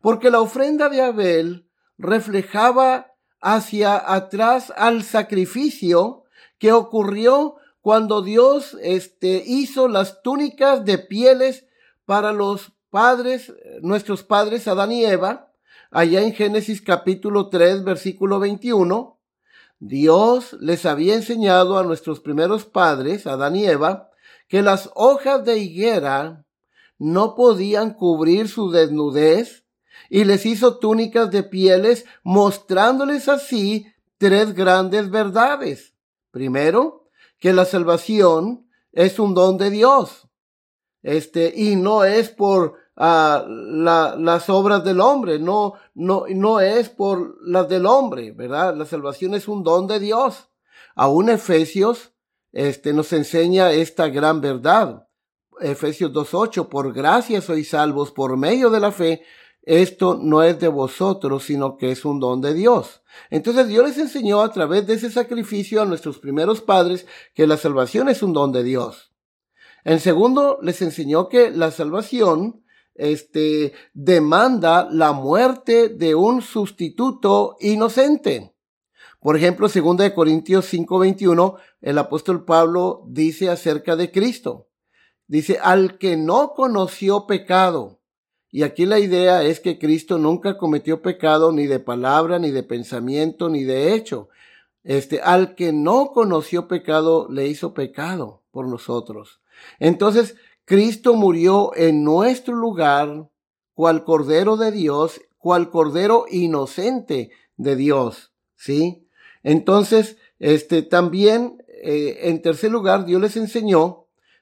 Porque 0.01 0.29
la 0.29 0.41
ofrenda 0.41 0.89
de 0.89 1.01
Abel 1.01 1.69
reflejaba 1.97 3.13
hacia 3.39 4.13
atrás 4.13 4.71
al 4.75 5.03
sacrificio 5.03 6.23
que 6.57 6.71
ocurrió 6.71 7.55
cuando 7.81 8.21
Dios 8.21 8.77
este, 8.81 9.43
hizo 9.45 9.87
las 9.87 10.21
túnicas 10.21 10.85
de 10.85 10.99
pieles 10.99 11.65
para 12.05 12.31
los 12.33 12.73
padres, 12.89 13.53
nuestros 13.81 14.23
padres 14.23 14.67
Adán 14.67 14.91
y 14.91 15.05
Eva, 15.05 15.51
allá 15.89 16.21
en 16.21 16.33
Génesis 16.33 16.81
capítulo 16.81 17.49
3, 17.49 17.83
versículo 17.83 18.39
21, 18.39 19.19
Dios 19.79 20.53
les 20.59 20.85
había 20.85 21.15
enseñado 21.15 21.79
a 21.79 21.83
nuestros 21.83 22.19
primeros 22.19 22.65
padres, 22.65 23.25
Adán 23.25 23.55
y 23.55 23.65
Eva, 23.65 24.11
que 24.47 24.61
las 24.61 24.91
hojas 24.93 25.43
de 25.43 25.57
higuera 25.57 26.45
no 27.01 27.33
podían 27.33 27.95
cubrir 27.95 28.47
su 28.47 28.69
desnudez 28.69 29.65
y 30.07 30.23
les 30.23 30.45
hizo 30.45 30.77
túnicas 30.77 31.31
de 31.31 31.41
pieles, 31.41 32.05
mostrándoles 32.21 33.27
así 33.27 33.87
tres 34.19 34.53
grandes 34.53 35.09
verdades. 35.09 35.95
Primero, 36.29 37.07
que 37.39 37.53
la 37.53 37.65
salvación 37.65 38.67
es 38.91 39.17
un 39.17 39.33
don 39.33 39.57
de 39.57 39.71
Dios. 39.71 40.27
Este, 41.01 41.51
y 41.55 41.75
no 41.75 42.03
es 42.03 42.29
por 42.29 42.75
uh, 42.95 43.47
la, 43.47 44.15
las 44.19 44.47
obras 44.51 44.83
del 44.83 44.99
hombre, 44.99 45.39
no, 45.39 45.73
no, 45.95 46.25
no 46.29 46.59
es 46.59 46.89
por 46.89 47.35
las 47.41 47.67
del 47.67 47.87
hombre, 47.87 48.31
¿verdad? 48.31 48.75
La 48.75 48.85
salvación 48.85 49.33
es 49.33 49.47
un 49.47 49.63
don 49.63 49.87
de 49.87 49.99
Dios. 49.99 50.49
Aún 50.93 51.29
Efesios, 51.29 52.11
este, 52.51 52.93
nos 52.93 53.11
enseña 53.11 53.71
esta 53.71 54.07
gran 54.09 54.39
verdad. 54.39 55.07
Efesios 55.61 56.11
2.8, 56.11 56.67
por 56.67 56.93
gracia 56.93 57.41
sois 57.41 57.69
salvos 57.69 58.11
por 58.11 58.37
medio 58.37 58.69
de 58.69 58.79
la 58.79 58.91
fe. 58.91 59.23
Esto 59.63 60.19
no 60.21 60.41
es 60.41 60.59
de 60.59 60.67
vosotros, 60.67 61.43
sino 61.43 61.77
que 61.77 61.91
es 61.91 62.03
un 62.03 62.19
don 62.19 62.41
de 62.41 62.53
Dios. 62.53 63.03
Entonces 63.29 63.67
Dios 63.67 63.87
les 63.87 63.97
enseñó 63.97 64.41
a 64.41 64.51
través 64.51 64.87
de 64.87 64.95
ese 64.95 65.11
sacrificio 65.11 65.81
a 65.81 65.85
nuestros 65.85 66.17
primeros 66.17 66.61
padres 66.61 67.05
que 67.35 67.45
la 67.45 67.57
salvación 67.57 68.09
es 68.09 68.23
un 68.23 68.33
don 68.33 68.51
de 68.51 68.63
Dios. 68.63 69.11
En 69.83 69.99
segundo, 69.99 70.57
les 70.61 70.81
enseñó 70.81 71.29
que 71.29 71.51
la 71.51 71.71
salvación 71.71 72.63
este, 72.95 73.73
demanda 73.93 74.87
la 74.91 75.11
muerte 75.11 75.89
de 75.89 76.15
un 76.15 76.41
sustituto 76.41 77.55
inocente. 77.59 78.53
Por 79.19 79.37
ejemplo, 79.37 79.67
2 79.67 80.11
Corintios 80.11 80.65
5:21, 80.65 81.55
el 81.81 81.97
apóstol 81.99 82.43
Pablo 82.43 83.03
dice 83.07 83.49
acerca 83.49 83.95
de 83.95 84.11
Cristo. 84.11 84.70
Dice, 85.31 85.59
al 85.61 85.97
que 85.97 86.17
no 86.17 86.51
conoció 86.55 87.25
pecado. 87.25 88.01
Y 88.51 88.63
aquí 88.63 88.85
la 88.85 88.99
idea 88.99 89.43
es 89.43 89.61
que 89.61 89.79
Cristo 89.79 90.17
nunca 90.17 90.57
cometió 90.57 91.01
pecado 91.01 91.53
ni 91.53 91.67
de 91.67 91.79
palabra, 91.79 92.37
ni 92.37 92.51
de 92.51 92.63
pensamiento, 92.63 93.47
ni 93.47 93.63
de 93.63 93.93
hecho. 93.93 94.27
Este, 94.83 95.21
al 95.21 95.55
que 95.55 95.71
no 95.71 96.11
conoció 96.11 96.67
pecado, 96.67 97.29
le 97.29 97.47
hizo 97.47 97.73
pecado 97.73 98.41
por 98.51 98.67
nosotros. 98.67 99.39
Entonces, 99.79 100.35
Cristo 100.65 101.13
murió 101.13 101.71
en 101.77 102.03
nuestro 102.03 102.53
lugar, 102.53 103.29
cual 103.73 104.03
Cordero 104.03 104.57
de 104.57 104.73
Dios, 104.73 105.21
cual 105.37 105.69
Cordero 105.69 106.25
inocente 106.29 107.31
de 107.55 107.77
Dios. 107.77 108.33
¿Sí? 108.57 109.07
Entonces, 109.43 110.17
este, 110.39 110.81
también, 110.81 111.63
eh, 111.69 112.19
en 112.23 112.41
tercer 112.41 112.69
lugar, 112.69 113.05
Dios 113.05 113.21
les 113.21 113.37
enseñó 113.37 114.00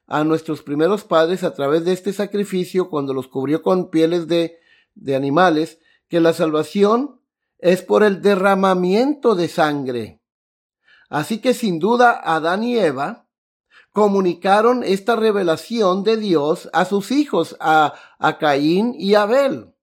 a 0.09 0.23
nuestros 0.23 0.63
primeros 0.63 1.03
padres 1.03 1.43
a 1.43 1.53
través 1.53 1.85
de 1.85 1.93
este 1.93 2.11
sacrificio 2.13 2.89
cuando 2.89 3.13
los 3.13 3.27
cubrió 3.27 3.61
con 3.61 3.91
pieles 3.91 4.27
de, 4.27 4.57
de 4.95 5.15
animales, 5.15 5.79
que 6.07 6.19
la 6.19 6.33
salvación 6.33 7.21
es 7.59 7.83
por 7.83 8.03
el 8.03 8.21
derramamiento 8.21 9.35
de 9.35 9.47
sangre. 9.47 10.21
Así 11.09 11.39
que 11.39 11.53
sin 11.53 11.77
duda 11.77 12.19
Adán 12.23 12.63
y 12.63 12.77
Eva 12.77 13.27
comunicaron 13.91 14.83
esta 14.83 15.15
revelación 15.15 16.03
de 16.03 16.17
Dios 16.17 16.69
a 16.73 16.85
sus 16.85 17.11
hijos, 17.11 17.55
a, 17.59 17.93
a 18.17 18.37
Caín 18.39 18.95
y 18.97 19.13
Abel. 19.13 19.75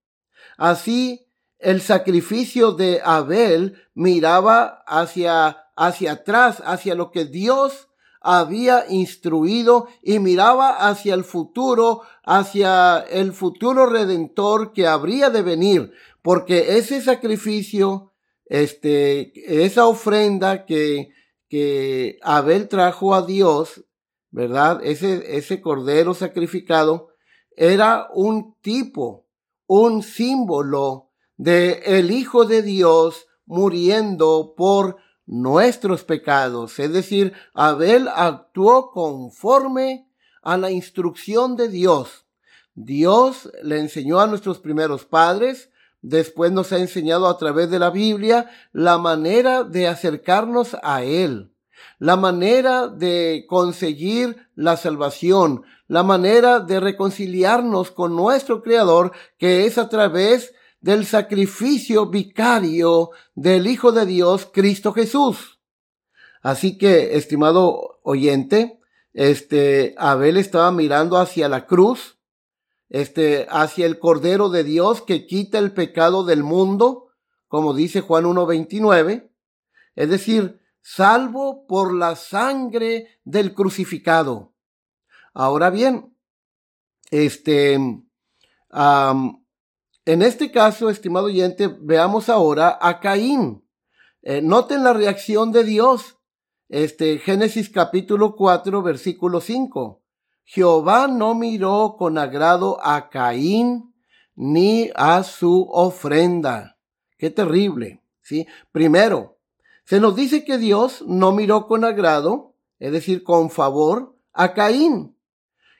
Así, 0.56 1.28
el 1.58 1.80
sacrificio 1.80 2.72
de 2.72 3.00
Abel 3.04 3.80
miraba 3.94 4.82
hacia, 4.88 5.68
hacia 5.76 6.12
atrás, 6.12 6.62
hacia 6.64 6.96
lo 6.96 7.12
que 7.12 7.26
Dios 7.26 7.88
había 8.26 8.86
instruido 8.88 9.86
y 10.02 10.18
miraba 10.18 10.88
hacia 10.88 11.14
el 11.14 11.22
futuro, 11.22 12.02
hacia 12.24 12.98
el 12.98 13.32
futuro 13.32 13.86
redentor 13.86 14.72
que 14.72 14.88
habría 14.88 15.30
de 15.30 15.42
venir, 15.42 15.92
porque 16.22 16.76
ese 16.76 17.00
sacrificio, 17.00 18.12
este, 18.46 19.64
esa 19.64 19.86
ofrenda 19.86 20.66
que, 20.66 21.10
que 21.48 22.18
Abel 22.20 22.68
trajo 22.68 23.14
a 23.14 23.22
Dios, 23.22 23.84
¿verdad? 24.32 24.80
Ese, 24.82 25.36
ese 25.36 25.60
cordero 25.60 26.12
sacrificado 26.12 27.10
era 27.56 28.08
un 28.12 28.56
tipo, 28.60 29.24
un 29.68 30.02
símbolo 30.02 31.10
de 31.36 31.80
el 31.86 32.10
Hijo 32.10 32.44
de 32.44 32.62
Dios 32.62 33.28
muriendo 33.46 34.54
por 34.56 34.96
nuestros 35.26 36.04
pecados. 36.04 36.78
Es 36.78 36.92
decir, 36.92 37.32
Abel 37.52 38.08
actuó 38.14 38.90
conforme 38.90 40.08
a 40.42 40.56
la 40.56 40.70
instrucción 40.70 41.56
de 41.56 41.68
Dios. 41.68 42.24
Dios 42.74 43.50
le 43.62 43.80
enseñó 43.80 44.20
a 44.20 44.26
nuestros 44.26 44.60
primeros 44.60 45.04
padres, 45.04 45.70
después 46.02 46.52
nos 46.52 46.72
ha 46.72 46.78
enseñado 46.78 47.26
a 47.26 47.36
través 47.38 47.70
de 47.70 47.78
la 47.78 47.90
Biblia 47.90 48.50
la 48.72 48.98
manera 48.98 49.64
de 49.64 49.88
acercarnos 49.88 50.76
a 50.82 51.02
Él, 51.02 51.52
la 51.98 52.16
manera 52.16 52.86
de 52.86 53.46
conseguir 53.48 54.48
la 54.54 54.76
salvación, 54.76 55.64
la 55.88 56.02
manera 56.02 56.60
de 56.60 56.80
reconciliarnos 56.80 57.90
con 57.90 58.14
nuestro 58.14 58.62
Creador, 58.62 59.12
que 59.38 59.66
es 59.66 59.78
a 59.78 59.88
través 59.88 60.54
del 60.86 61.04
sacrificio 61.04 62.06
vicario 62.06 63.10
del 63.34 63.66
Hijo 63.66 63.90
de 63.90 64.06
Dios, 64.06 64.48
Cristo 64.52 64.92
Jesús. 64.92 65.58
Así 66.42 66.78
que, 66.78 67.16
estimado 67.16 67.98
oyente, 68.04 68.78
este, 69.12 69.96
Abel 69.98 70.36
estaba 70.36 70.70
mirando 70.70 71.18
hacia 71.18 71.48
la 71.48 71.66
cruz, 71.66 72.20
este, 72.88 73.48
hacia 73.50 73.84
el 73.84 73.98
Cordero 73.98 74.48
de 74.48 74.62
Dios 74.62 75.02
que 75.02 75.26
quita 75.26 75.58
el 75.58 75.72
pecado 75.72 76.24
del 76.24 76.44
mundo, 76.44 77.08
como 77.48 77.74
dice 77.74 78.00
Juan 78.00 78.24
1.29, 78.24 79.28
es 79.96 80.08
decir, 80.08 80.60
salvo 80.82 81.66
por 81.66 81.92
la 81.92 82.14
sangre 82.14 83.18
del 83.24 83.54
crucificado. 83.54 84.54
Ahora 85.34 85.70
bien, 85.70 86.16
este, 87.10 87.76
en 90.06 90.22
este 90.22 90.52
caso, 90.52 90.88
estimado 90.88 91.26
oyente, 91.26 91.66
veamos 91.80 92.28
ahora 92.28 92.78
a 92.80 93.00
Caín. 93.00 93.64
Eh, 94.22 94.40
noten 94.40 94.84
la 94.84 94.92
reacción 94.92 95.50
de 95.50 95.64
Dios. 95.64 96.16
Este, 96.68 97.18
Génesis 97.18 97.68
capítulo 97.68 98.36
4, 98.36 98.82
versículo 98.82 99.40
5. 99.40 100.00
Jehová 100.44 101.08
no 101.08 101.34
miró 101.34 101.96
con 101.98 102.18
agrado 102.18 102.78
a 102.84 103.10
Caín 103.10 103.92
ni 104.36 104.90
a 104.94 105.24
su 105.24 105.68
ofrenda. 105.72 106.78
Qué 107.18 107.30
terrible, 107.30 108.00
¿sí? 108.22 108.46
Primero, 108.70 109.38
se 109.84 109.98
nos 109.98 110.14
dice 110.14 110.44
que 110.44 110.56
Dios 110.56 111.02
no 111.04 111.32
miró 111.32 111.66
con 111.66 111.84
agrado, 111.84 112.54
es 112.78 112.92
decir, 112.92 113.24
con 113.24 113.50
favor, 113.50 114.16
a 114.32 114.54
Caín. 114.54 115.16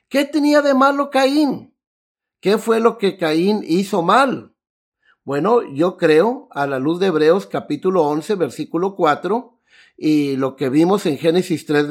¿Qué 0.09 0.25
tenía 0.25 0.61
de 0.61 0.73
malo 0.73 1.09
Caín? 1.09 1.76
¿Qué 2.39 2.59
fue 2.59 2.79
lo 2.79 2.99
que 2.99 3.17
Caín 3.17 3.63
hizo 3.67 4.03
mal? 4.03 4.53
Bueno, 5.23 5.63
yo 5.73 5.97
creo, 5.97 6.47
a 6.51 6.67
la 6.67 6.77
luz 6.77 6.99
de 6.99 7.07
Hebreos 7.07 7.47
capítulo 7.47 8.03
11, 8.03 8.35
versículo 8.35 8.95
4, 8.95 9.59
y 9.97 10.35
lo 10.35 10.55
que 10.55 10.69
vimos 10.69 11.07
en 11.07 11.17
Génesis 11.17 11.65
3, 11.65 11.87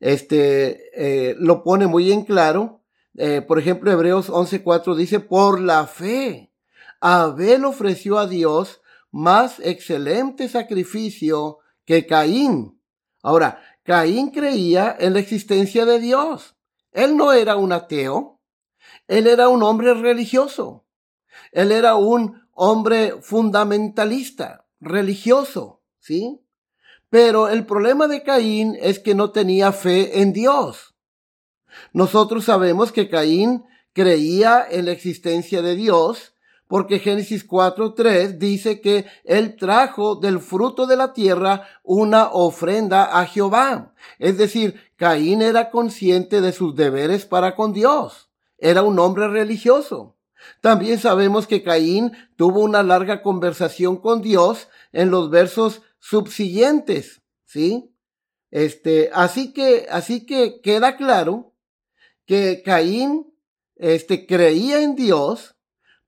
este, 0.00 0.80
eh, 0.94 1.36
lo 1.38 1.62
pone 1.62 1.86
muy 1.86 2.10
en 2.10 2.24
claro. 2.24 2.80
Eh, 3.14 3.42
por 3.42 3.58
ejemplo, 3.58 3.92
Hebreos 3.92 4.30
11, 4.30 4.62
4 4.62 4.96
dice, 4.96 5.20
por 5.20 5.60
la 5.60 5.86
fe, 5.86 6.50
Abel 7.00 7.66
ofreció 7.66 8.18
a 8.18 8.26
Dios 8.26 8.80
más 9.10 9.60
excelente 9.60 10.48
sacrificio 10.48 11.58
que 11.84 12.06
Caín. 12.06 12.80
Ahora, 13.22 13.62
Caín 13.82 14.30
creía 14.30 14.96
en 14.98 15.12
la 15.12 15.18
existencia 15.18 15.84
de 15.84 15.98
Dios. 15.98 16.56
Él 16.92 17.18
no 17.18 17.34
era 17.34 17.56
un 17.56 17.72
ateo. 17.72 18.39
Él 19.10 19.26
era 19.26 19.48
un 19.48 19.64
hombre 19.64 19.92
religioso. 19.92 20.84
Él 21.50 21.72
era 21.72 21.96
un 21.96 22.46
hombre 22.52 23.14
fundamentalista, 23.20 24.68
religioso, 24.78 25.80
¿sí? 25.98 26.40
Pero 27.08 27.48
el 27.48 27.66
problema 27.66 28.06
de 28.06 28.22
Caín 28.22 28.78
es 28.80 29.00
que 29.00 29.16
no 29.16 29.32
tenía 29.32 29.72
fe 29.72 30.20
en 30.20 30.32
Dios. 30.32 30.94
Nosotros 31.92 32.44
sabemos 32.44 32.92
que 32.92 33.10
Caín 33.10 33.64
creía 33.92 34.64
en 34.70 34.84
la 34.84 34.92
existencia 34.92 35.60
de 35.60 35.74
Dios, 35.74 36.36
porque 36.68 37.00
Génesis 37.00 37.44
4.3 37.48 38.38
dice 38.38 38.80
que 38.80 39.06
él 39.24 39.56
trajo 39.56 40.14
del 40.14 40.38
fruto 40.38 40.86
de 40.86 40.94
la 40.94 41.12
tierra 41.12 41.66
una 41.82 42.30
ofrenda 42.30 43.18
a 43.18 43.26
Jehová. 43.26 43.92
Es 44.20 44.38
decir, 44.38 44.80
Caín 44.94 45.42
era 45.42 45.72
consciente 45.72 46.40
de 46.40 46.52
sus 46.52 46.76
deberes 46.76 47.26
para 47.26 47.56
con 47.56 47.72
Dios 47.72 48.29
era 48.60 48.82
un 48.82 48.98
hombre 48.98 49.28
religioso. 49.28 50.16
También 50.60 50.98
sabemos 50.98 51.46
que 51.46 51.62
Caín 51.62 52.12
tuvo 52.36 52.60
una 52.60 52.82
larga 52.82 53.22
conversación 53.22 53.98
con 53.98 54.22
Dios 54.22 54.68
en 54.92 55.10
los 55.10 55.30
versos 55.30 55.82
subsiguientes, 55.98 57.22
¿sí? 57.44 57.94
Este, 58.50 59.10
así 59.12 59.52
que, 59.52 59.86
así 59.90 60.26
que 60.26 60.60
queda 60.60 60.96
claro 60.96 61.52
que 62.26 62.62
Caín, 62.64 63.32
este, 63.76 64.26
creía 64.26 64.82
en 64.82 64.96
Dios, 64.96 65.56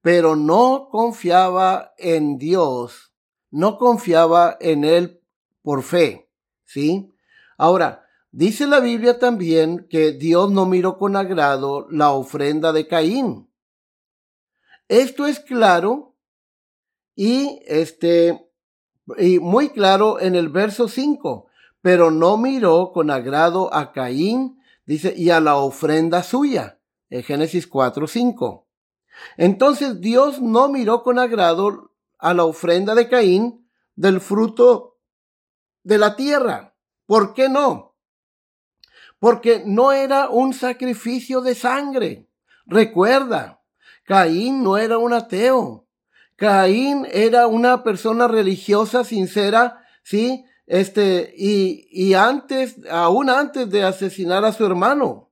pero 0.00 0.34
no 0.34 0.88
confiaba 0.90 1.94
en 1.98 2.38
Dios, 2.38 3.12
no 3.50 3.78
confiaba 3.78 4.56
en 4.60 4.84
él 4.84 5.20
por 5.62 5.82
fe, 5.82 6.28
¿sí? 6.64 7.14
Ahora, 7.56 8.01
Dice 8.34 8.66
la 8.66 8.80
Biblia 8.80 9.18
también 9.18 9.86
que 9.90 10.12
Dios 10.12 10.50
no 10.50 10.64
miró 10.64 10.96
con 10.96 11.16
agrado 11.16 11.86
la 11.90 12.12
ofrenda 12.12 12.72
de 12.72 12.88
Caín. 12.88 13.50
Esto 14.88 15.26
es 15.26 15.38
claro 15.38 16.16
y 17.14 17.60
este 17.66 18.48
y 19.18 19.38
muy 19.38 19.68
claro 19.68 20.18
en 20.18 20.34
el 20.34 20.48
verso 20.48 20.88
5, 20.88 21.46
pero 21.82 22.10
no 22.10 22.38
miró 22.38 22.92
con 22.92 23.10
agrado 23.10 23.72
a 23.74 23.92
Caín, 23.92 24.58
dice, 24.86 25.12
y 25.14 25.28
a 25.28 25.40
la 25.40 25.56
ofrenda 25.56 26.22
suya, 26.22 26.80
en 27.10 27.22
Génesis 27.24 27.66
4, 27.66 28.06
5. 28.06 28.66
Entonces 29.36 30.00
Dios 30.00 30.40
no 30.40 30.70
miró 30.70 31.02
con 31.02 31.18
agrado 31.18 31.92
a 32.18 32.32
la 32.32 32.44
ofrenda 32.44 32.94
de 32.94 33.10
Caín 33.10 33.68
del 33.94 34.22
fruto 34.22 34.96
de 35.82 35.98
la 35.98 36.16
tierra. 36.16 36.74
¿Por 37.04 37.34
qué 37.34 37.50
no? 37.50 37.91
Porque 39.22 39.62
no 39.64 39.92
era 39.92 40.28
un 40.28 40.52
sacrificio 40.52 41.42
de 41.42 41.54
sangre. 41.54 42.26
Recuerda, 42.66 43.62
Caín 44.02 44.64
no 44.64 44.78
era 44.78 44.98
un 44.98 45.12
ateo. 45.12 45.86
Caín 46.34 47.06
era 47.08 47.46
una 47.46 47.84
persona 47.84 48.26
religiosa, 48.26 49.04
sincera, 49.04 49.86
sí, 50.02 50.44
este, 50.66 51.32
y, 51.38 51.86
y 51.92 52.14
antes, 52.14 52.78
aún 52.90 53.30
antes 53.30 53.70
de 53.70 53.84
asesinar 53.84 54.44
a 54.44 54.52
su 54.52 54.66
hermano. 54.66 55.30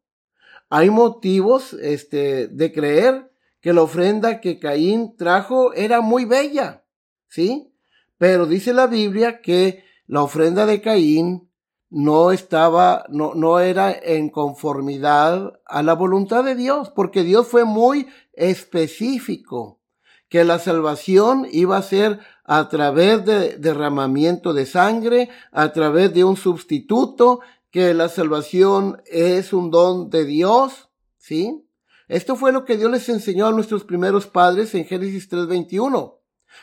Hay 0.69 0.89
motivos, 0.89 1.73
este, 1.73 2.47
de 2.47 2.73
creer 2.73 3.33
que 3.61 3.73
la 3.73 3.83
ofrenda 3.83 4.41
que 4.41 4.61
Caín 4.61 5.17
trajo 5.17 5.73
era 5.73 6.01
muy 6.01 6.27
bella, 6.27 6.85
sí, 7.27 7.75
pero 8.19 8.47
dice 8.47 8.73
la 8.73 8.87
Biblia 8.87 9.41
que 9.41 9.83
la 10.07 10.23
ofrenda 10.23 10.65
de 10.65 10.81
Caín 10.81 11.50
no 11.91 12.31
estaba, 12.31 13.05
no, 13.09 13.35
no 13.35 13.59
era 13.59 13.93
en 13.93 14.31
conformidad 14.31 15.61
a 15.67 15.83
la 15.83 15.95
voluntad 15.95 16.45
de 16.45 16.55
Dios, 16.55 16.91
porque 16.91 17.25
Dios 17.25 17.49
fue 17.49 17.65
muy 17.65 18.07
específico, 18.33 19.81
que 20.29 20.45
la 20.45 20.61
salvación 20.61 21.47
iba 21.51 21.77
a 21.77 21.83
ser 21.83 22.21
a 22.45 22.69
través 22.69 23.25
de 23.25 23.57
derramamiento 23.59 24.55
de 24.55 24.67
sangre, 24.67 25.29
a 25.51 25.73
través 25.73 26.15
de 26.15 26.23
un 26.23 26.37
sustituto, 26.37 27.41
que 27.71 27.95
la 27.95 28.09
salvación 28.09 29.03
es 29.07 29.53
un 29.53 29.71
don 29.71 30.11
de 30.11 30.25
Dios, 30.25 30.91
¿sí? 31.19 31.67
Esto 32.09 32.35
fue 32.35 32.53
lo 32.53 32.65
que 32.65 32.77
Dios 32.77 32.91
les 32.91 33.09
enseñó 33.09 33.47
a 33.47 33.53
nuestros 33.53 33.85
primeros 33.85 34.27
padres 34.27 34.75
en 34.75 34.85
Génesis 34.85 35.29
3:21. 35.29 36.21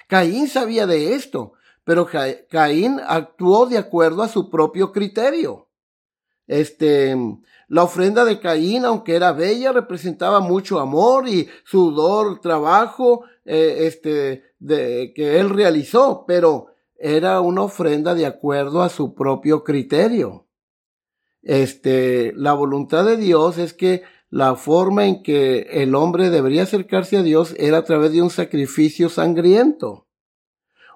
Caín 0.07 0.47
sabía 0.49 0.85
de 0.85 1.13
esto, 1.13 1.53
pero 1.88 2.06
Caín 2.50 3.00
actuó 3.08 3.65
de 3.65 3.78
acuerdo 3.78 4.21
a 4.21 4.28
su 4.28 4.50
propio 4.50 4.91
criterio. 4.91 5.69
Este, 6.45 7.15
la 7.69 7.84
ofrenda 7.84 8.26
de 8.26 8.41
Caín, 8.41 8.84
aunque 8.84 9.15
era 9.15 9.32
bella, 9.32 9.71
representaba 9.71 10.41
mucho 10.41 10.82
amor 10.82 11.30
y 11.30 11.47
sudor, 11.63 12.41
trabajo, 12.41 13.23
eh, 13.45 13.88
este, 13.88 14.43
que 15.15 15.39
él 15.39 15.50
realizó, 15.50 16.26
pero 16.28 16.67
era 16.97 17.39
una 17.39 17.62
ofrenda 17.62 18.15
de 18.15 18.26
acuerdo 18.26 18.82
a 18.82 18.89
su 18.89 19.15
propio 19.15 19.63
criterio. 19.63 20.45
Este, 21.41 22.34
la 22.36 22.52
voluntad 22.52 23.06
de 23.06 23.15
Dios 23.15 23.58
es 23.58 23.73
que 23.73 24.04
la 24.30 24.56
forma 24.56 25.06
en 25.06 25.23
que 25.23 25.60
el 25.71 25.95
hombre 25.95 26.32
debería 26.32 26.63
acercarse 26.63 27.15
a 27.15 27.23
Dios 27.23 27.56
era 27.58 27.78
a 27.78 27.86
través 27.86 28.12
de 28.12 28.21
un 28.21 28.30
sacrificio 28.30 29.08
sangriento 29.08 30.07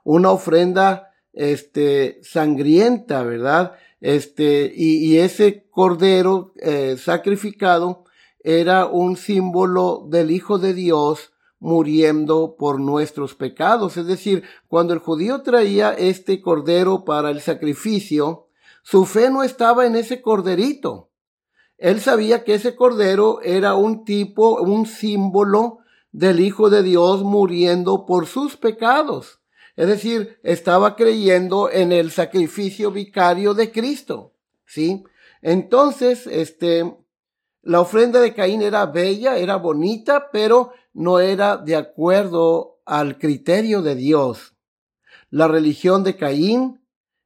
una 0.03 0.31
ofrenda 0.31 1.11
este, 1.33 2.19
sangrienta, 2.23 3.23
¿verdad? 3.23 3.73
Este, 3.99 4.71
y, 4.75 5.17
ese 5.17 5.67
cordero 5.69 6.53
eh, 6.57 6.97
sacrificado 6.97 8.05
era 8.43 8.87
un 8.87 9.15
símbolo 9.15 10.07
del 10.09 10.31
Hijo 10.31 10.57
de 10.57 10.73
Dios 10.73 11.31
muriendo 11.59 12.55
por 12.57 12.79
nuestros 12.79 13.35
pecados. 13.35 13.97
Es 13.97 14.07
decir, 14.07 14.43
cuando 14.67 14.93
el 14.93 14.99
judío 14.99 15.43
traía 15.43 15.93
este 15.93 16.41
cordero 16.41 17.05
para 17.05 17.29
el 17.29 17.41
sacrificio, 17.41 18.47
su 18.81 19.05
fe 19.05 19.29
no 19.29 19.43
estaba 19.43 19.85
en 19.85 19.95
ese 19.95 20.21
corderito. 20.21 21.11
Él 21.77 21.99
sabía 21.99 22.43
que 22.43 22.55
ese 22.55 22.75
cordero 22.75 23.41
era 23.41 23.75
un 23.75 24.05
tipo, 24.05 24.61
un 24.61 24.87
símbolo 24.87 25.79
del 26.11 26.39
Hijo 26.39 26.71
de 26.71 26.81
Dios 26.81 27.23
muriendo 27.23 28.05
por 28.07 28.25
sus 28.25 28.57
pecados. 28.57 29.40
Es 29.75 29.88
decir, 29.88 30.39
estaba 30.43 30.95
creyendo 30.95 31.71
en 31.71 31.91
el 31.91 32.12
sacrificio 32.12 32.91
vicario 32.91 33.53
de 33.53 33.71
Cristo. 33.71 34.34
¿Sí? 34.65 35.03
Entonces, 35.41 36.27
este, 36.27 36.95
la 37.62 37.81
ofrenda 37.81 38.21
de 38.21 38.34
Caín 38.34 38.62
era 38.62 38.86
bella, 38.86 39.38
era 39.38 39.57
bonita, 39.57 40.29
pero 40.31 40.71
no 40.93 41.19
era 41.19 41.57
de 41.57 41.75
acuerdo 41.75 42.81
al 42.86 43.17
criterio 43.17 43.81
de 43.81 43.95
Dios. 43.95 44.55
La 45.29 45.47
religión 45.47 46.03
de 46.03 46.15
Caín 46.17 46.81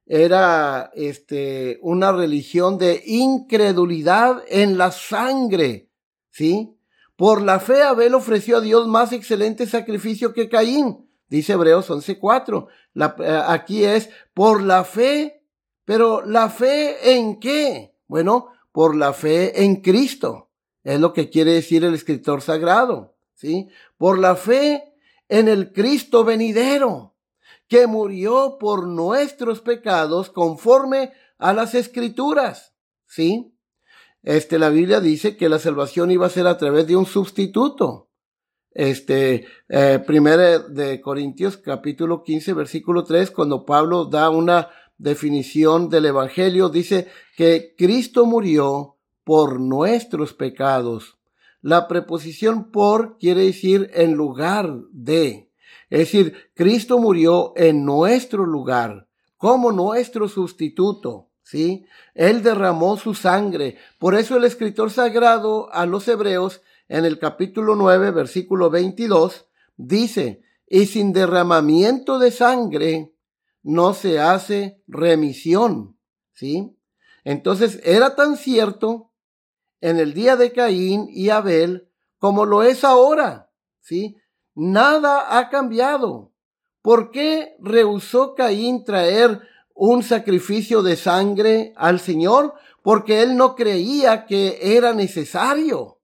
era 0.06 0.92
este, 0.94 1.78
una 1.82 2.12
religión 2.12 2.78
de 2.78 3.02
incredulidad 3.06 4.42
en 4.48 4.78
la 4.78 4.92
sangre, 4.92 5.90
¿sí? 6.30 6.78
Por 7.16 7.42
la 7.42 7.58
fe 7.58 7.82
Abel 7.82 8.14
ofreció 8.14 8.58
a 8.58 8.60
Dios 8.60 8.86
más 8.86 9.12
excelente 9.12 9.66
sacrificio 9.66 10.32
que 10.32 10.48
Caín, 10.48 11.05
dice 11.28 11.54
Hebreos 11.54 11.90
11:4. 11.90 12.68
Eh, 12.94 13.42
aquí 13.46 13.84
es 13.84 14.10
por 14.34 14.62
la 14.62 14.84
fe, 14.84 15.42
pero 15.84 16.24
la 16.24 16.50
fe 16.50 17.16
en 17.16 17.38
qué? 17.40 17.94
Bueno, 18.06 18.48
por 18.72 18.94
la 18.96 19.12
fe 19.12 19.62
en 19.64 19.76
Cristo. 19.76 20.50
Es 20.84 21.00
lo 21.00 21.12
que 21.12 21.30
quiere 21.30 21.52
decir 21.52 21.84
el 21.84 21.94
escritor 21.94 22.42
sagrado, 22.42 23.16
¿sí? 23.34 23.68
Por 23.96 24.18
la 24.18 24.36
fe 24.36 24.94
en 25.28 25.48
el 25.48 25.72
Cristo 25.72 26.24
venidero, 26.24 27.16
que 27.68 27.86
murió 27.86 28.56
por 28.60 28.86
nuestros 28.86 29.60
pecados 29.60 30.30
conforme 30.30 31.12
a 31.38 31.52
las 31.52 31.74
escrituras, 31.74 32.74
¿sí? 33.06 33.52
Este, 34.22 34.58
la 34.58 34.70
Biblia 34.70 35.00
dice 35.00 35.36
que 35.36 35.48
la 35.48 35.58
salvación 35.58 36.10
iba 36.10 36.26
a 36.26 36.30
ser 36.30 36.46
a 36.46 36.58
través 36.58 36.86
de 36.86 36.96
un 36.96 37.06
sustituto. 37.06 38.05
Este, 38.76 39.46
eh, 39.70 40.04
primera 40.06 40.58
de 40.58 41.00
Corintios 41.00 41.56
capítulo 41.56 42.22
15 42.22 42.52
versículo 42.52 43.04
3, 43.04 43.30
cuando 43.30 43.64
Pablo 43.64 44.04
da 44.04 44.28
una 44.28 44.68
definición 44.98 45.88
del 45.88 46.04
Evangelio, 46.04 46.68
dice 46.68 47.08
que 47.38 47.74
Cristo 47.78 48.26
murió 48.26 48.96
por 49.24 49.60
nuestros 49.60 50.34
pecados. 50.34 51.16
La 51.62 51.88
preposición 51.88 52.70
por 52.70 53.16
quiere 53.16 53.46
decir 53.46 53.90
en 53.94 54.12
lugar 54.12 54.70
de. 54.92 55.48
Es 55.88 56.00
decir, 56.00 56.34
Cristo 56.52 56.98
murió 56.98 57.54
en 57.56 57.82
nuestro 57.82 58.44
lugar, 58.44 59.08
como 59.38 59.72
nuestro 59.72 60.28
sustituto. 60.28 61.30
¿Sí? 61.42 61.86
Él 62.14 62.42
derramó 62.42 62.98
su 62.98 63.14
sangre. 63.14 63.78
Por 63.98 64.16
eso 64.16 64.36
el 64.36 64.44
escritor 64.44 64.90
sagrado 64.90 65.72
a 65.72 65.86
los 65.86 66.08
hebreos 66.08 66.60
en 66.88 67.04
el 67.04 67.18
capítulo 67.18 67.74
9, 67.76 68.10
versículo 68.10 68.70
22, 68.70 69.46
dice, 69.76 70.42
y 70.68 70.86
sin 70.86 71.12
derramamiento 71.12 72.18
de 72.18 72.30
sangre 72.30 73.12
no 73.62 73.94
se 73.94 74.20
hace 74.20 74.82
remisión, 74.86 75.98
¿sí? 76.32 76.76
Entonces 77.24 77.80
era 77.84 78.14
tan 78.14 78.36
cierto 78.36 79.10
en 79.80 79.98
el 79.98 80.14
día 80.14 80.36
de 80.36 80.52
Caín 80.52 81.08
y 81.10 81.30
Abel 81.30 81.88
como 82.18 82.46
lo 82.46 82.62
es 82.62 82.84
ahora, 82.84 83.50
¿sí? 83.80 84.16
Nada 84.54 85.38
ha 85.38 85.50
cambiado. 85.50 86.32
¿Por 86.82 87.10
qué 87.10 87.56
rehusó 87.58 88.34
Caín 88.34 88.84
traer 88.84 89.40
un 89.74 90.02
sacrificio 90.02 90.82
de 90.82 90.96
sangre 90.96 91.72
al 91.76 92.00
Señor? 92.00 92.54
Porque 92.82 93.22
él 93.22 93.36
no 93.36 93.56
creía 93.56 94.24
que 94.24 94.76
era 94.76 94.94
necesario. 94.94 95.95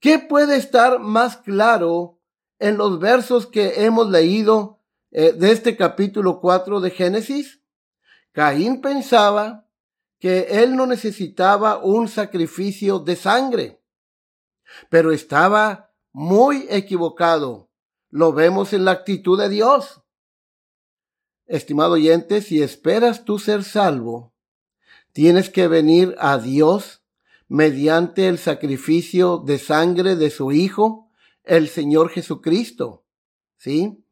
¿Qué 0.00 0.18
puede 0.18 0.56
estar 0.56 1.00
más 1.00 1.38
claro 1.38 2.20
en 2.58 2.76
los 2.76 2.98
versos 2.98 3.46
que 3.46 3.84
hemos 3.84 4.10
leído 4.10 4.78
eh, 5.10 5.32
de 5.32 5.52
este 5.52 5.76
capítulo 5.76 6.40
4 6.40 6.80
de 6.80 6.90
Génesis, 6.90 7.60
Caín 8.32 8.80
pensaba 8.80 9.66
que 10.18 10.62
él 10.62 10.76
no 10.76 10.86
necesitaba 10.86 11.78
un 11.78 12.08
sacrificio 12.08 12.98
de 12.98 13.16
sangre, 13.16 13.82
pero 14.90 15.12
estaba 15.12 15.92
muy 16.12 16.66
equivocado. 16.68 17.70
Lo 18.10 18.32
vemos 18.32 18.72
en 18.72 18.84
la 18.84 18.92
actitud 18.92 19.38
de 19.40 19.48
Dios. 19.48 20.02
Estimado 21.46 21.94
oyente, 21.94 22.42
si 22.42 22.62
esperas 22.62 23.24
tú 23.24 23.38
ser 23.38 23.64
salvo, 23.64 24.34
tienes 25.12 25.48
que 25.48 25.68
venir 25.68 26.14
a 26.18 26.38
Dios 26.38 26.97
mediante 27.48 28.28
el 28.28 28.38
sacrificio 28.38 29.38
de 29.38 29.58
sangre 29.58 30.16
de 30.16 30.30
su 30.30 30.52
Hijo, 30.52 31.10
el 31.44 31.68
Señor 31.68 32.10
Jesucristo. 32.10 33.04
¿Sí? 33.56 34.04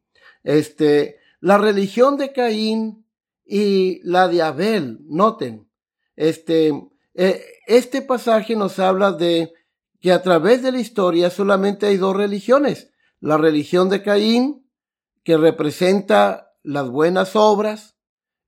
Este, 0.43 1.17
la 1.39 1.57
religión 1.57 2.17
de 2.17 2.33
Caín 2.33 3.05
y 3.45 4.01
la 4.03 4.27
de 4.27 4.41
Abel, 4.41 4.99
noten, 5.03 5.69
este, 6.15 6.73
eh, 7.13 7.43
este 7.67 8.01
pasaje 8.01 8.55
nos 8.55 8.79
habla 8.79 9.11
de 9.11 9.53
que 9.99 10.11
a 10.11 10.21
través 10.21 10.63
de 10.63 10.71
la 10.71 10.79
historia 10.79 11.29
solamente 11.29 11.85
hay 11.85 11.97
dos 11.97 12.15
religiones. 12.15 12.91
La 13.19 13.37
religión 13.37 13.89
de 13.89 14.01
Caín, 14.03 14.67
que 15.23 15.37
representa 15.37 16.53
las 16.63 16.89
buenas 16.89 17.35
obras, 17.35 17.95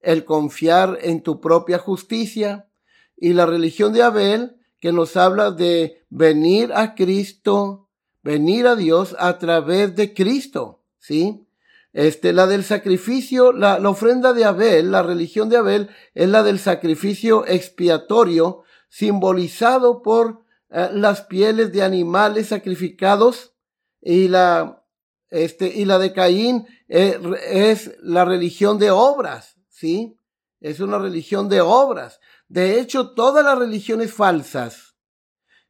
el 0.02 0.26
confiar 0.26 0.98
en 1.02 1.22
tu 1.22 1.42
propia 1.42 1.78
justicia, 1.78 2.70
y 3.16 3.34
la 3.34 3.46
religión 3.46 3.94
de 3.94 4.04
Abel, 4.04 4.59
que 4.80 4.92
nos 4.92 5.18
habla 5.18 5.52
de 5.52 6.06
venir 6.10 6.72
a 6.74 6.96
Cristo, 6.96 7.90
venir 8.24 8.68
a 8.68 8.76
Dios 8.76 9.16
a 9.20 9.38
través 9.38 9.96
de 9.96 10.14
Cristo, 10.14 10.84
¿sí? 10.98 11.46
Este, 11.92 12.34
la 12.34 12.46
del 12.46 12.64
sacrificio, 12.64 13.52
la, 13.52 13.78
ofrenda 13.90 14.34
de 14.34 14.46
Abel, 14.46 14.92
la 14.92 15.02
religión 15.02 15.50
de 15.50 15.58
Abel, 15.58 15.90
es 16.14 16.30
la 16.30 16.44
del 16.44 16.60
sacrificio 16.60 17.46
expiatorio, 17.48 18.64
simbolizado 18.90 20.02
por 20.02 20.44
eh, 20.70 20.90
las 20.94 21.22
pieles 21.24 21.72
de 21.72 21.82
animales 21.82 22.48
sacrificados, 22.48 23.54
y 24.02 24.28
la, 24.28 24.86
este, 25.30 25.68
y 25.68 25.86
la 25.86 26.00
de 26.00 26.14
Caín 26.14 26.68
eh, 26.88 27.20
es 27.48 27.98
la 28.02 28.24
religión 28.24 28.80
de 28.80 28.92
obras, 28.92 29.58
¿sí? 29.70 30.18
Es 30.62 30.80
una 30.80 31.00
religión 31.00 31.50
de 31.50 31.62
obras. 31.62 32.20
De 32.50 32.80
hecho, 32.80 33.12
todas 33.12 33.46
las 33.46 33.58
religiones 33.58 34.12
falsas 34.12 34.96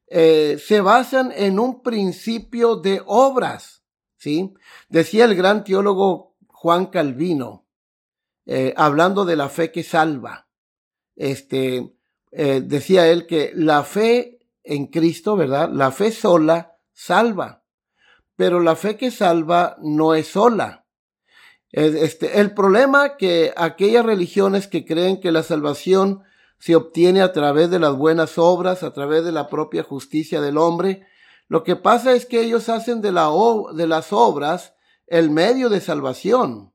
eh, 0.08 0.58
se 0.66 0.82
basan 0.82 1.32
en 1.36 1.60
un 1.60 1.84
principio 1.84 2.78
de 2.78 3.04
obras. 3.06 3.84
¿sí? 4.18 4.54
Decía 4.88 5.26
el 5.26 5.36
gran 5.36 5.64
teólogo 5.64 6.36
Juan 6.48 6.88
Calvino, 6.88 7.68
eh, 8.46 8.74
hablando 8.76 9.26
de 9.26 9.36
la 9.36 9.50
fe 9.50 9.72
que 9.72 9.84
salva, 9.84 10.48
este, 11.16 11.96
eh, 12.32 12.62
decía 12.64 13.08
él 13.08 13.28
que 13.28 13.52
la 13.54 13.84
fe 13.84 14.40
en 14.64 14.88
Cristo, 14.88 15.36
¿verdad? 15.36 15.70
La 15.72 15.92
fe 15.92 16.12
sola 16.12 16.78
salva, 16.94 17.64
pero 18.36 18.62
la 18.62 18.76
fe 18.76 18.96
que 18.98 19.12
salva 19.12 19.78
no 19.82 20.16
es 20.16 20.28
sola. 20.28 20.86
Este, 21.72 22.40
el 22.40 22.54
problema 22.54 23.18
que 23.18 23.54
aquellas 23.56 24.06
religiones 24.06 24.68
que 24.68 24.86
creen 24.86 25.20
que 25.20 25.32
la 25.32 25.44
salvación 25.44 26.24
se 26.60 26.76
obtiene 26.76 27.22
a 27.22 27.32
través 27.32 27.70
de 27.70 27.80
las 27.80 27.96
buenas 27.96 28.38
obras, 28.38 28.84
a 28.84 28.94
través 28.94 29.24
de 29.24 29.32
la 29.32 29.48
propia 29.48 29.84
justicia 29.84 30.42
del 30.42 30.58
hombre, 30.58 31.08
lo 31.48 31.64
que 31.64 31.76
pasa 31.76 32.14
es 32.14 32.26
que 32.26 32.42
ellos 32.42 32.70
hacen 32.70 33.02
de, 33.02 33.12
la, 33.12 33.32
de 33.74 33.88
las 33.88 34.14
obras 34.14 34.76
el 35.08 35.32
medio 35.32 35.70
de 35.70 35.82
salvación. 35.82 36.74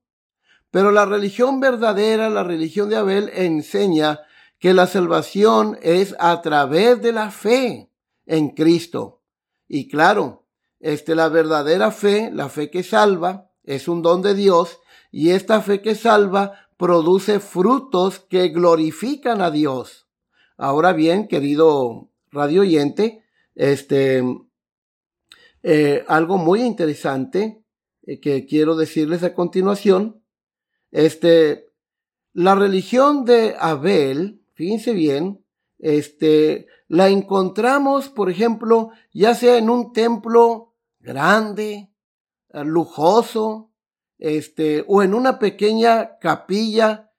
Pero 0.73 0.91
la 0.91 1.05
religión 1.05 1.61
verdadera, 1.61 2.29
la 2.29 2.43
religión 2.43 2.89
de 2.89 2.97
Abel, 2.97 3.31
enseña 3.35 4.23
que 4.59 4.75
la 4.75 4.89
salvación 4.89 5.79
es 5.83 6.17
a 6.19 6.43
través 6.43 7.01
de 7.01 7.13
la 7.13 7.31
fe 7.31 7.93
en 8.27 8.49
Cristo. 8.49 9.23
Y 9.69 9.89
claro, 9.89 10.47
este, 10.81 11.15
la 11.15 11.29
verdadera 11.29 11.93
fe, 11.93 12.31
la 12.33 12.49
fe 12.49 12.71
que 12.71 12.83
salva, 12.83 13.53
es 13.63 13.87
un 13.87 14.03
don 14.03 14.23
de 14.23 14.35
Dios 14.35 14.81
y 15.13 15.31
esta 15.31 15.63
fe 15.63 15.81
que 15.81 15.95
salva 15.95 16.64
produce 16.77 17.41
frutos 17.41 18.21
que 18.21 18.49
glorifican 18.49 19.41
a 19.41 19.51
Dios. 19.51 20.09
Ahora 20.57 20.93
bien, 20.93 21.29
querido 21.29 22.11
radio 22.31 22.63
oyente, 22.63 23.25
este, 23.55 24.23
eh, 25.63 26.05
algo 26.09 26.39
muy 26.39 26.63
interesante 26.63 27.63
eh, 28.03 28.21
que 28.21 28.47
quiero 28.47 28.77
decirles 28.77 29.23
a 29.23 29.35
continuación. 29.35 30.23
Este, 30.91 31.73
la 32.33 32.55
religión 32.55 33.25
de 33.25 33.57
Abel, 33.59 34.43
fíjense 34.55 34.93
bien, 34.93 35.45
este, 35.79 36.67
la 36.89 37.09
encontramos, 37.09 38.09
por 38.09 38.31
ejemplo, 38.31 38.91
ya 39.13 39.35
sea 39.35 39.59
en 39.59 39.71
un 39.71 39.93
templo 39.93 40.75
grande, 41.01 41.91
lujoso, 42.53 43.74
este, 44.25 44.87
o 44.89 45.03
en 45.03 45.13
una 45.13 45.39
pequeña 45.39 46.19
capilla, 46.19 47.13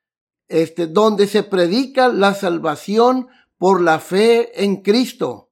este, 0.47 0.87
donde 0.87 1.27
se 1.27 1.43
predica 1.43 2.07
la 2.07 2.33
salvación 2.33 3.27
por 3.59 3.79
la 3.79 3.99
fe 3.99 4.63
en 4.63 4.77
Cristo, 4.77 5.51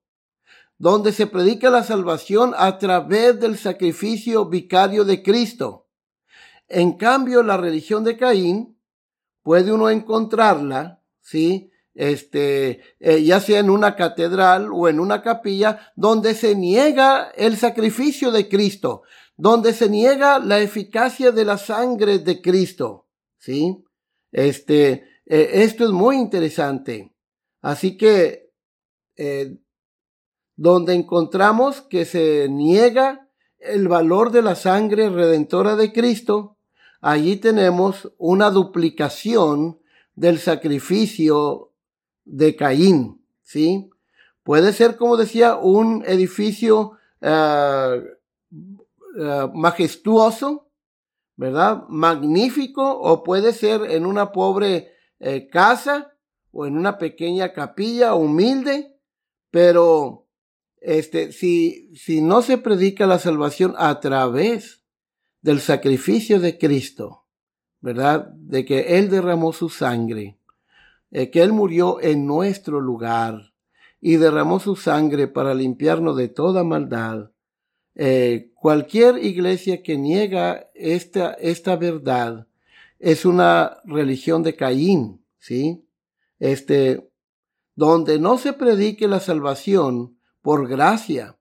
donde 0.80 1.12
se 1.12 1.28
predica 1.28 1.70
la 1.70 1.84
salvación 1.84 2.56
a 2.58 2.80
través 2.80 3.40
del 3.40 3.60
sacrificio 3.60 4.48
vicario 4.48 5.06
de 5.06 5.22
Cristo. 5.22 5.90
En 6.68 6.94
cambio, 6.94 7.44
la 7.44 7.58
religión 7.58 8.04
de 8.04 8.18
Caín 8.18 8.80
puede 9.44 9.72
uno 9.72 9.92
encontrarla, 9.92 11.04
¿sí? 11.22 11.70
Este, 11.94 12.82
eh, 13.00 13.24
ya 13.24 13.40
sea 13.40 13.60
en 13.60 13.70
una 13.70 13.96
catedral 13.96 14.70
o 14.74 14.90
en 14.90 15.00
una 15.00 15.22
capilla, 15.22 15.92
donde 15.96 16.34
se 16.34 16.56
niega 16.56 17.30
el 17.36 17.58
sacrificio 17.58 18.32
de 18.32 18.50
Cristo, 18.50 19.04
donde 19.38 19.74
se 19.74 19.90
niega 19.90 20.40
la 20.40 20.60
eficacia 20.60 21.32
de 21.32 21.46
la 21.46 21.58
sangre 21.58 22.20
de 22.20 22.42
Cristo, 22.42 23.08
¿sí? 23.38 23.84
Este, 24.32 25.06
eh, 25.26 25.50
esto 25.54 25.86
es 25.86 25.92
muy 25.92 26.18
interesante. 26.18 27.14
Así 27.62 27.98
que, 27.98 28.52
eh, 29.16 29.58
donde 30.56 30.94
encontramos 30.94 31.82
que 31.82 32.06
se 32.06 32.48
niega 32.50 33.30
el 33.58 33.88
valor 33.88 34.32
de 34.32 34.42
la 34.42 34.56
sangre 34.56 35.10
redentora 35.10 35.76
de 35.76 35.94
Cristo, 35.94 36.58
allí 37.02 37.38
tenemos 37.38 38.12
una 38.18 38.50
duplicación 38.50 39.80
del 40.16 40.40
sacrificio 40.40 41.72
de 42.26 42.56
Caín, 42.56 43.22
¿sí? 43.42 43.90
Puede 44.44 44.74
ser, 44.74 44.98
como 44.98 45.16
decía, 45.18 45.56
un 45.56 46.04
edificio 46.06 46.98
uh, 47.22 48.02
uh, 49.14 49.52
majestuoso, 49.54 50.70
¿verdad? 51.36 51.84
Magnífico, 51.90 53.00
o 53.00 53.24
puede 53.24 53.54
ser 53.54 53.90
en 53.92 54.06
una 54.06 54.32
pobre 54.32 54.92
eh, 55.20 55.48
casa 55.48 56.14
o 56.52 56.66
en 56.66 56.78
una 56.78 56.98
pequeña 56.98 57.54
capilla 57.54 58.14
humilde, 58.14 58.96
pero 59.50 60.28
este, 60.80 61.32
si, 61.32 61.96
si 61.96 62.22
no 62.22 62.42
se 62.42 62.58
predica 62.58 63.08
la 63.08 63.20
salvación 63.20 63.74
a 63.78 64.00
través 64.00 64.84
del 65.42 65.60
sacrificio 65.60 66.40
de 66.40 66.58
Cristo, 66.58 67.26
¿verdad? 67.82 68.28
De 68.34 68.66
que 68.66 68.98
Él 68.98 69.10
derramó 69.10 69.54
su 69.54 69.70
sangre, 69.70 70.40
eh, 71.12 71.30
que 71.32 71.42
Él 71.42 71.52
murió 71.54 72.02
en 72.02 72.26
nuestro 72.26 72.80
lugar 72.80 73.54
y 74.00 74.16
derramó 74.16 74.60
su 74.60 74.76
sangre 74.76 75.28
para 75.28 75.54
limpiarnos 75.54 76.18
de 76.18 76.28
toda 76.30 76.64
maldad. 76.64 77.33
Eh, 77.96 78.52
cualquier 78.56 79.24
iglesia 79.24 79.84
que 79.84 79.98
niega 79.98 80.70
esta, 80.74 81.34
esta 81.34 81.76
verdad 81.76 82.48
es 83.00 83.26
una 83.26 83.78
religión 83.86 84.44
de 84.44 84.56
Caín, 84.56 85.24
¿sí? 85.38 85.86
Este, 86.40 87.10
donde 87.76 88.20
no 88.20 88.38
se 88.38 88.54
predique 88.54 89.08
la 89.08 89.20
salvación 89.20 90.18
por 90.42 90.68
gracia, 90.68 91.38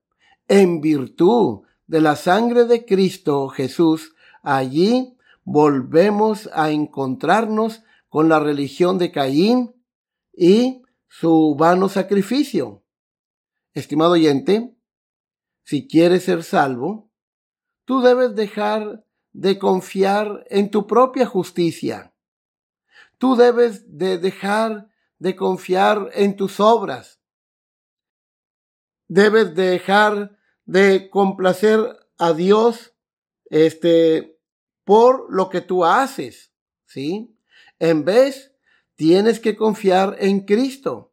en 0.49 0.81
virtud 0.81 1.63
de 1.87 2.01
la 2.01 2.17
sangre 2.17 2.65
de 2.65 2.85
Cristo 2.85 3.49
Jesús, 3.49 4.15
allí 4.43 5.17
volvemos 5.45 6.51
a 6.53 6.71
encontrarnos 6.71 7.83
con 8.09 8.29
la 8.29 8.39
religión 8.39 8.99
de 8.99 9.11
Caín 9.11 9.75
y 10.37 10.83
su 11.09 11.55
vano 11.59 11.89
sacrificio. 11.89 12.83
Estimado 13.75 14.13
oyente, 14.13 14.75
si 15.65 15.87
quieres 15.87 16.25
ser 16.25 16.43
salvo, 16.43 17.11
tú 17.85 18.01
debes 18.01 18.35
dejar 18.35 19.05
de 19.33 19.59
confiar 19.59 20.45
en 20.49 20.71
tu 20.71 20.87
propia 20.87 21.27
justicia. 21.27 22.15
Tú 23.19 23.37
debes 23.37 23.99
de 23.99 24.19
dejar 24.19 24.89
de 25.19 25.37
confiar 25.37 26.11
en 26.15 26.37
tus 26.37 26.59
obras. 26.59 27.21
Debes 29.09 29.55
dejar 29.55 30.37
de 30.65 31.11
complacer 31.11 31.81
a 32.19 32.33
Dios 32.33 32.95
este 33.47 34.41
por 34.85 35.33
lo 35.33 35.49
que 35.49 35.61
tú 35.61 35.85
haces, 35.85 36.53
¿sí? 36.87 37.37
En 37.79 38.05
vez, 38.05 38.53
tienes 38.97 39.39
que 39.39 39.57
confiar 39.57 40.17
en 40.19 40.41
Cristo, 40.41 41.12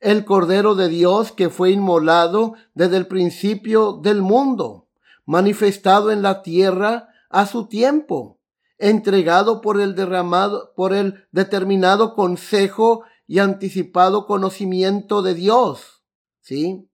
el 0.00 0.24
Cordero 0.24 0.74
de 0.74 0.88
Dios 0.88 1.30
que 1.32 1.50
fue 1.50 1.70
inmolado 1.70 2.54
desde 2.74 2.96
el 2.96 3.06
principio 3.06 3.92
del 3.92 4.22
mundo, 4.22 4.88
manifestado 5.26 6.10
en 6.10 6.22
la 6.22 6.42
tierra 6.42 7.08
a 7.28 7.46
su 7.46 7.68
tiempo, 7.68 8.40
entregado 8.78 9.60
por 9.60 9.80
el 9.80 9.94
derramado, 9.94 10.72
por 10.74 10.94
el 10.94 11.26
determinado 11.30 12.14
consejo 12.14 13.04
y 13.26 13.38
anticipado 13.38 14.26
conocimiento 14.26 15.22
de 15.22 15.34
Dios. 15.34 16.02
¿Sí? 16.40 16.90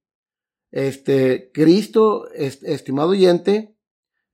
Este, 0.72 1.50
Cristo, 1.54 2.28
estimado 2.32 3.10
oyente, 3.10 3.78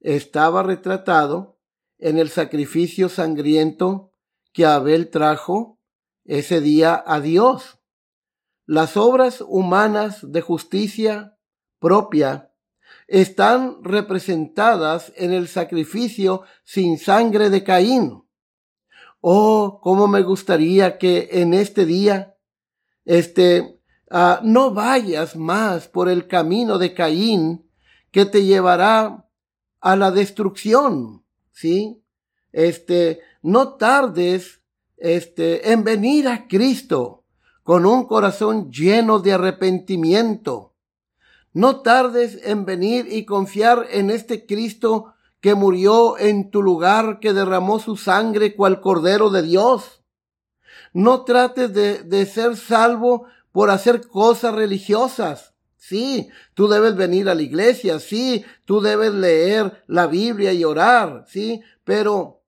estaba 0.01 0.63
retratado 0.63 1.59
en 1.99 2.19
el 2.19 2.31
sacrificio 2.31 3.09
sangriento 3.09 4.13
que 4.53 4.67
Abel 4.67 5.11
trajo 5.11 5.79
ese 6.25 6.61
día 6.61 7.03
a 7.07 7.21
Dios. 7.21 7.82
Las 8.67 8.97
obras 8.97 9.43
humanas 9.47 10.21
de 10.23 10.41
justicia 10.41 11.37
propia 11.81 12.53
están 13.09 13.83
representadas 13.83 15.13
en 15.17 15.33
el 15.33 15.49
sacrificio 15.49 16.43
sin 16.63 16.99
sangre 16.99 17.51
de 17.51 17.65
Caín. 17.65 18.23
Oh, 19.21 19.81
cómo 19.83 20.07
me 20.07 20.23
gustaría 20.23 20.97
que 20.97 21.29
en 21.33 21.55
este 21.55 21.87
día, 21.87 22.37
este, 23.05 23.81
uh, 24.11 24.45
no 24.45 24.73
vayas 24.73 25.35
más 25.35 25.89
por 25.89 26.09
el 26.09 26.29
camino 26.29 26.79
de 26.79 26.95
Caín 26.95 27.69
que 28.13 28.27
te 28.27 28.45
llevará 28.45 29.29
a 29.81 29.97
la 29.97 30.13
destrucción, 30.13 31.25
¿sí? 31.51 32.01
Este, 32.53 33.21
no 33.43 33.75
tardes 33.75 34.61
este, 34.97 35.73
en 35.73 35.83
venir 35.83 36.29
a 36.29 36.47
Cristo 36.47 37.22
con 37.63 37.87
un 37.87 38.07
corazón 38.07 38.71
lleno 38.71 39.19
de 39.19 39.33
arrepentimiento. 39.33 40.75
No 41.53 41.81
tardes 41.81 42.39
en 42.45 42.65
venir 42.65 43.07
y 43.11 43.25
confiar 43.25 43.87
en 43.91 44.11
este 44.11 44.47
Cristo 44.47 45.15
que 45.41 45.55
murió 45.55 46.19
en 46.19 46.51
tu 46.51 46.63
lugar, 46.63 47.19
que 47.21 47.33
derramó 47.33 47.79
su 47.79 47.97
sangre 47.97 48.55
cual 48.55 48.81
Cordero 48.81 49.31
de 49.31 49.43
Dios. 49.43 50.03
No 50.93 51.25
trates 51.25 51.73
de, 51.75 52.03
de 52.03 52.27
ser 52.27 52.57
salvo 52.57 53.27
por 53.51 53.71
hacer 53.71 54.07
cosas 54.07 54.55
religiosas. 54.55 55.55
Sí, 55.77 56.29
tú 56.55 56.69
debes 56.69 56.97
venir 56.97 57.29
a 57.29 57.35
la 57.35 57.43
iglesia, 57.43 57.99
sí, 57.99 58.45
tú 58.65 58.81
debes 58.81 59.13
leer 59.13 59.83
la 59.89 60.07
Biblia 60.07 60.53
y 60.53 60.65
orar, 60.65 61.25
sí, 61.29 61.61
pero 61.85 62.43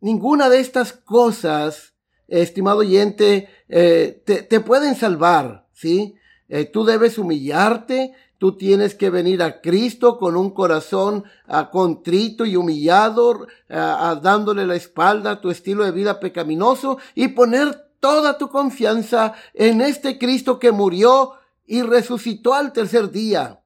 Ninguna 0.00 0.48
de 0.48 0.60
estas 0.60 0.92
cosas, 0.92 1.94
estimado 2.28 2.78
oyente, 2.78 3.48
eh, 3.68 4.22
te, 4.24 4.60
pueden 4.60 4.94
salvar, 4.94 5.66
¿sí? 5.72 6.14
Eh, 6.48 6.66
tú 6.66 6.84
debes 6.84 7.18
humillarte, 7.18 8.12
tú 8.38 8.56
tienes 8.56 8.94
que 8.94 9.10
venir 9.10 9.42
a 9.42 9.60
Cristo 9.60 10.18
con 10.18 10.36
un 10.36 10.50
corazón 10.50 11.24
ah, 11.46 11.70
contrito 11.70 12.46
y 12.46 12.56
humillado, 12.56 13.46
ah, 13.68 14.10
ah, 14.10 14.20
dándole 14.22 14.66
la 14.66 14.76
espalda 14.76 15.32
a 15.32 15.40
tu 15.40 15.50
estilo 15.50 15.84
de 15.84 15.92
vida 15.92 16.20
pecaminoso 16.20 16.98
y 17.14 17.28
poner 17.28 17.88
toda 18.00 18.38
tu 18.38 18.48
confianza 18.48 19.34
en 19.54 19.80
este 19.80 20.18
Cristo 20.18 20.58
que 20.58 20.70
murió 20.70 21.32
y 21.66 21.82
resucitó 21.82 22.54
al 22.54 22.72
tercer 22.72 23.10
día 23.10 23.60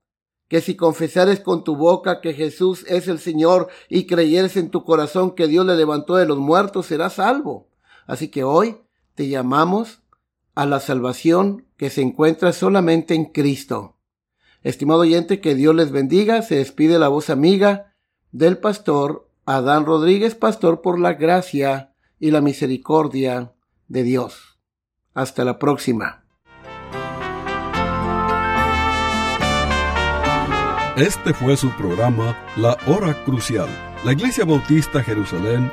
que 0.48 0.61
si 0.61 0.77
confesares 0.77 1.40
con 1.40 1.64
tu 1.64 1.77
boca 1.77 2.20
que 2.20 2.35
Jesús 2.35 2.85
es 2.87 3.09
el 3.09 3.18
Señor 3.18 3.68
y 3.88 4.07
creyeres 4.07 4.59
en 4.59 4.70
tu 4.70 4.85
corazón 4.85 5.35
que 5.35 5.46
Dios 5.46 5.64
le 5.64 5.77
levantó 5.77 6.16
de 6.16 6.27
los 6.27 6.37
muertos, 6.37 6.85
serás 6.85 7.14
salvo. 7.14 7.72
Así 8.12 8.29
que 8.29 8.44
hoy 8.44 8.77
te 9.14 9.29
llamamos 9.29 10.03
a 10.55 10.66
la 10.66 10.81
salvación 10.81 11.64
que 11.79 11.88
se 11.88 12.03
encuentra 12.03 12.53
solamente 12.53 13.14
en 13.14 13.25
Cristo. 13.25 13.96
Estimado 14.62 15.01
oyente, 15.01 15.40
que 15.40 15.55
Dios 15.55 15.75
les 15.75 15.92
bendiga. 15.92 16.42
Se 16.42 16.57
despide 16.57 16.98
la 16.98 17.09
voz 17.09 17.31
amiga 17.31 17.94
del 18.31 18.59
pastor 18.59 19.31
Adán 19.46 19.87
Rodríguez, 19.87 20.35
pastor 20.35 20.83
por 20.83 21.01
la 21.01 21.14
gracia 21.14 21.94
y 22.20 22.33
la 22.33 22.42
misericordia 22.42 23.55
de 23.88 24.03
Dios. 24.03 24.59
Hasta 25.14 25.42
la 25.46 25.59
próxima. 25.59 26.27
Este 30.98 31.33
fue 31.33 31.57
su 31.57 31.70
programa 31.79 32.37
La 32.59 32.77
Hora 32.87 33.25
Crucial. 33.25 33.70
La 34.05 34.12
Iglesia 34.12 34.44
Bautista 34.44 35.03
Jerusalén 35.03 35.72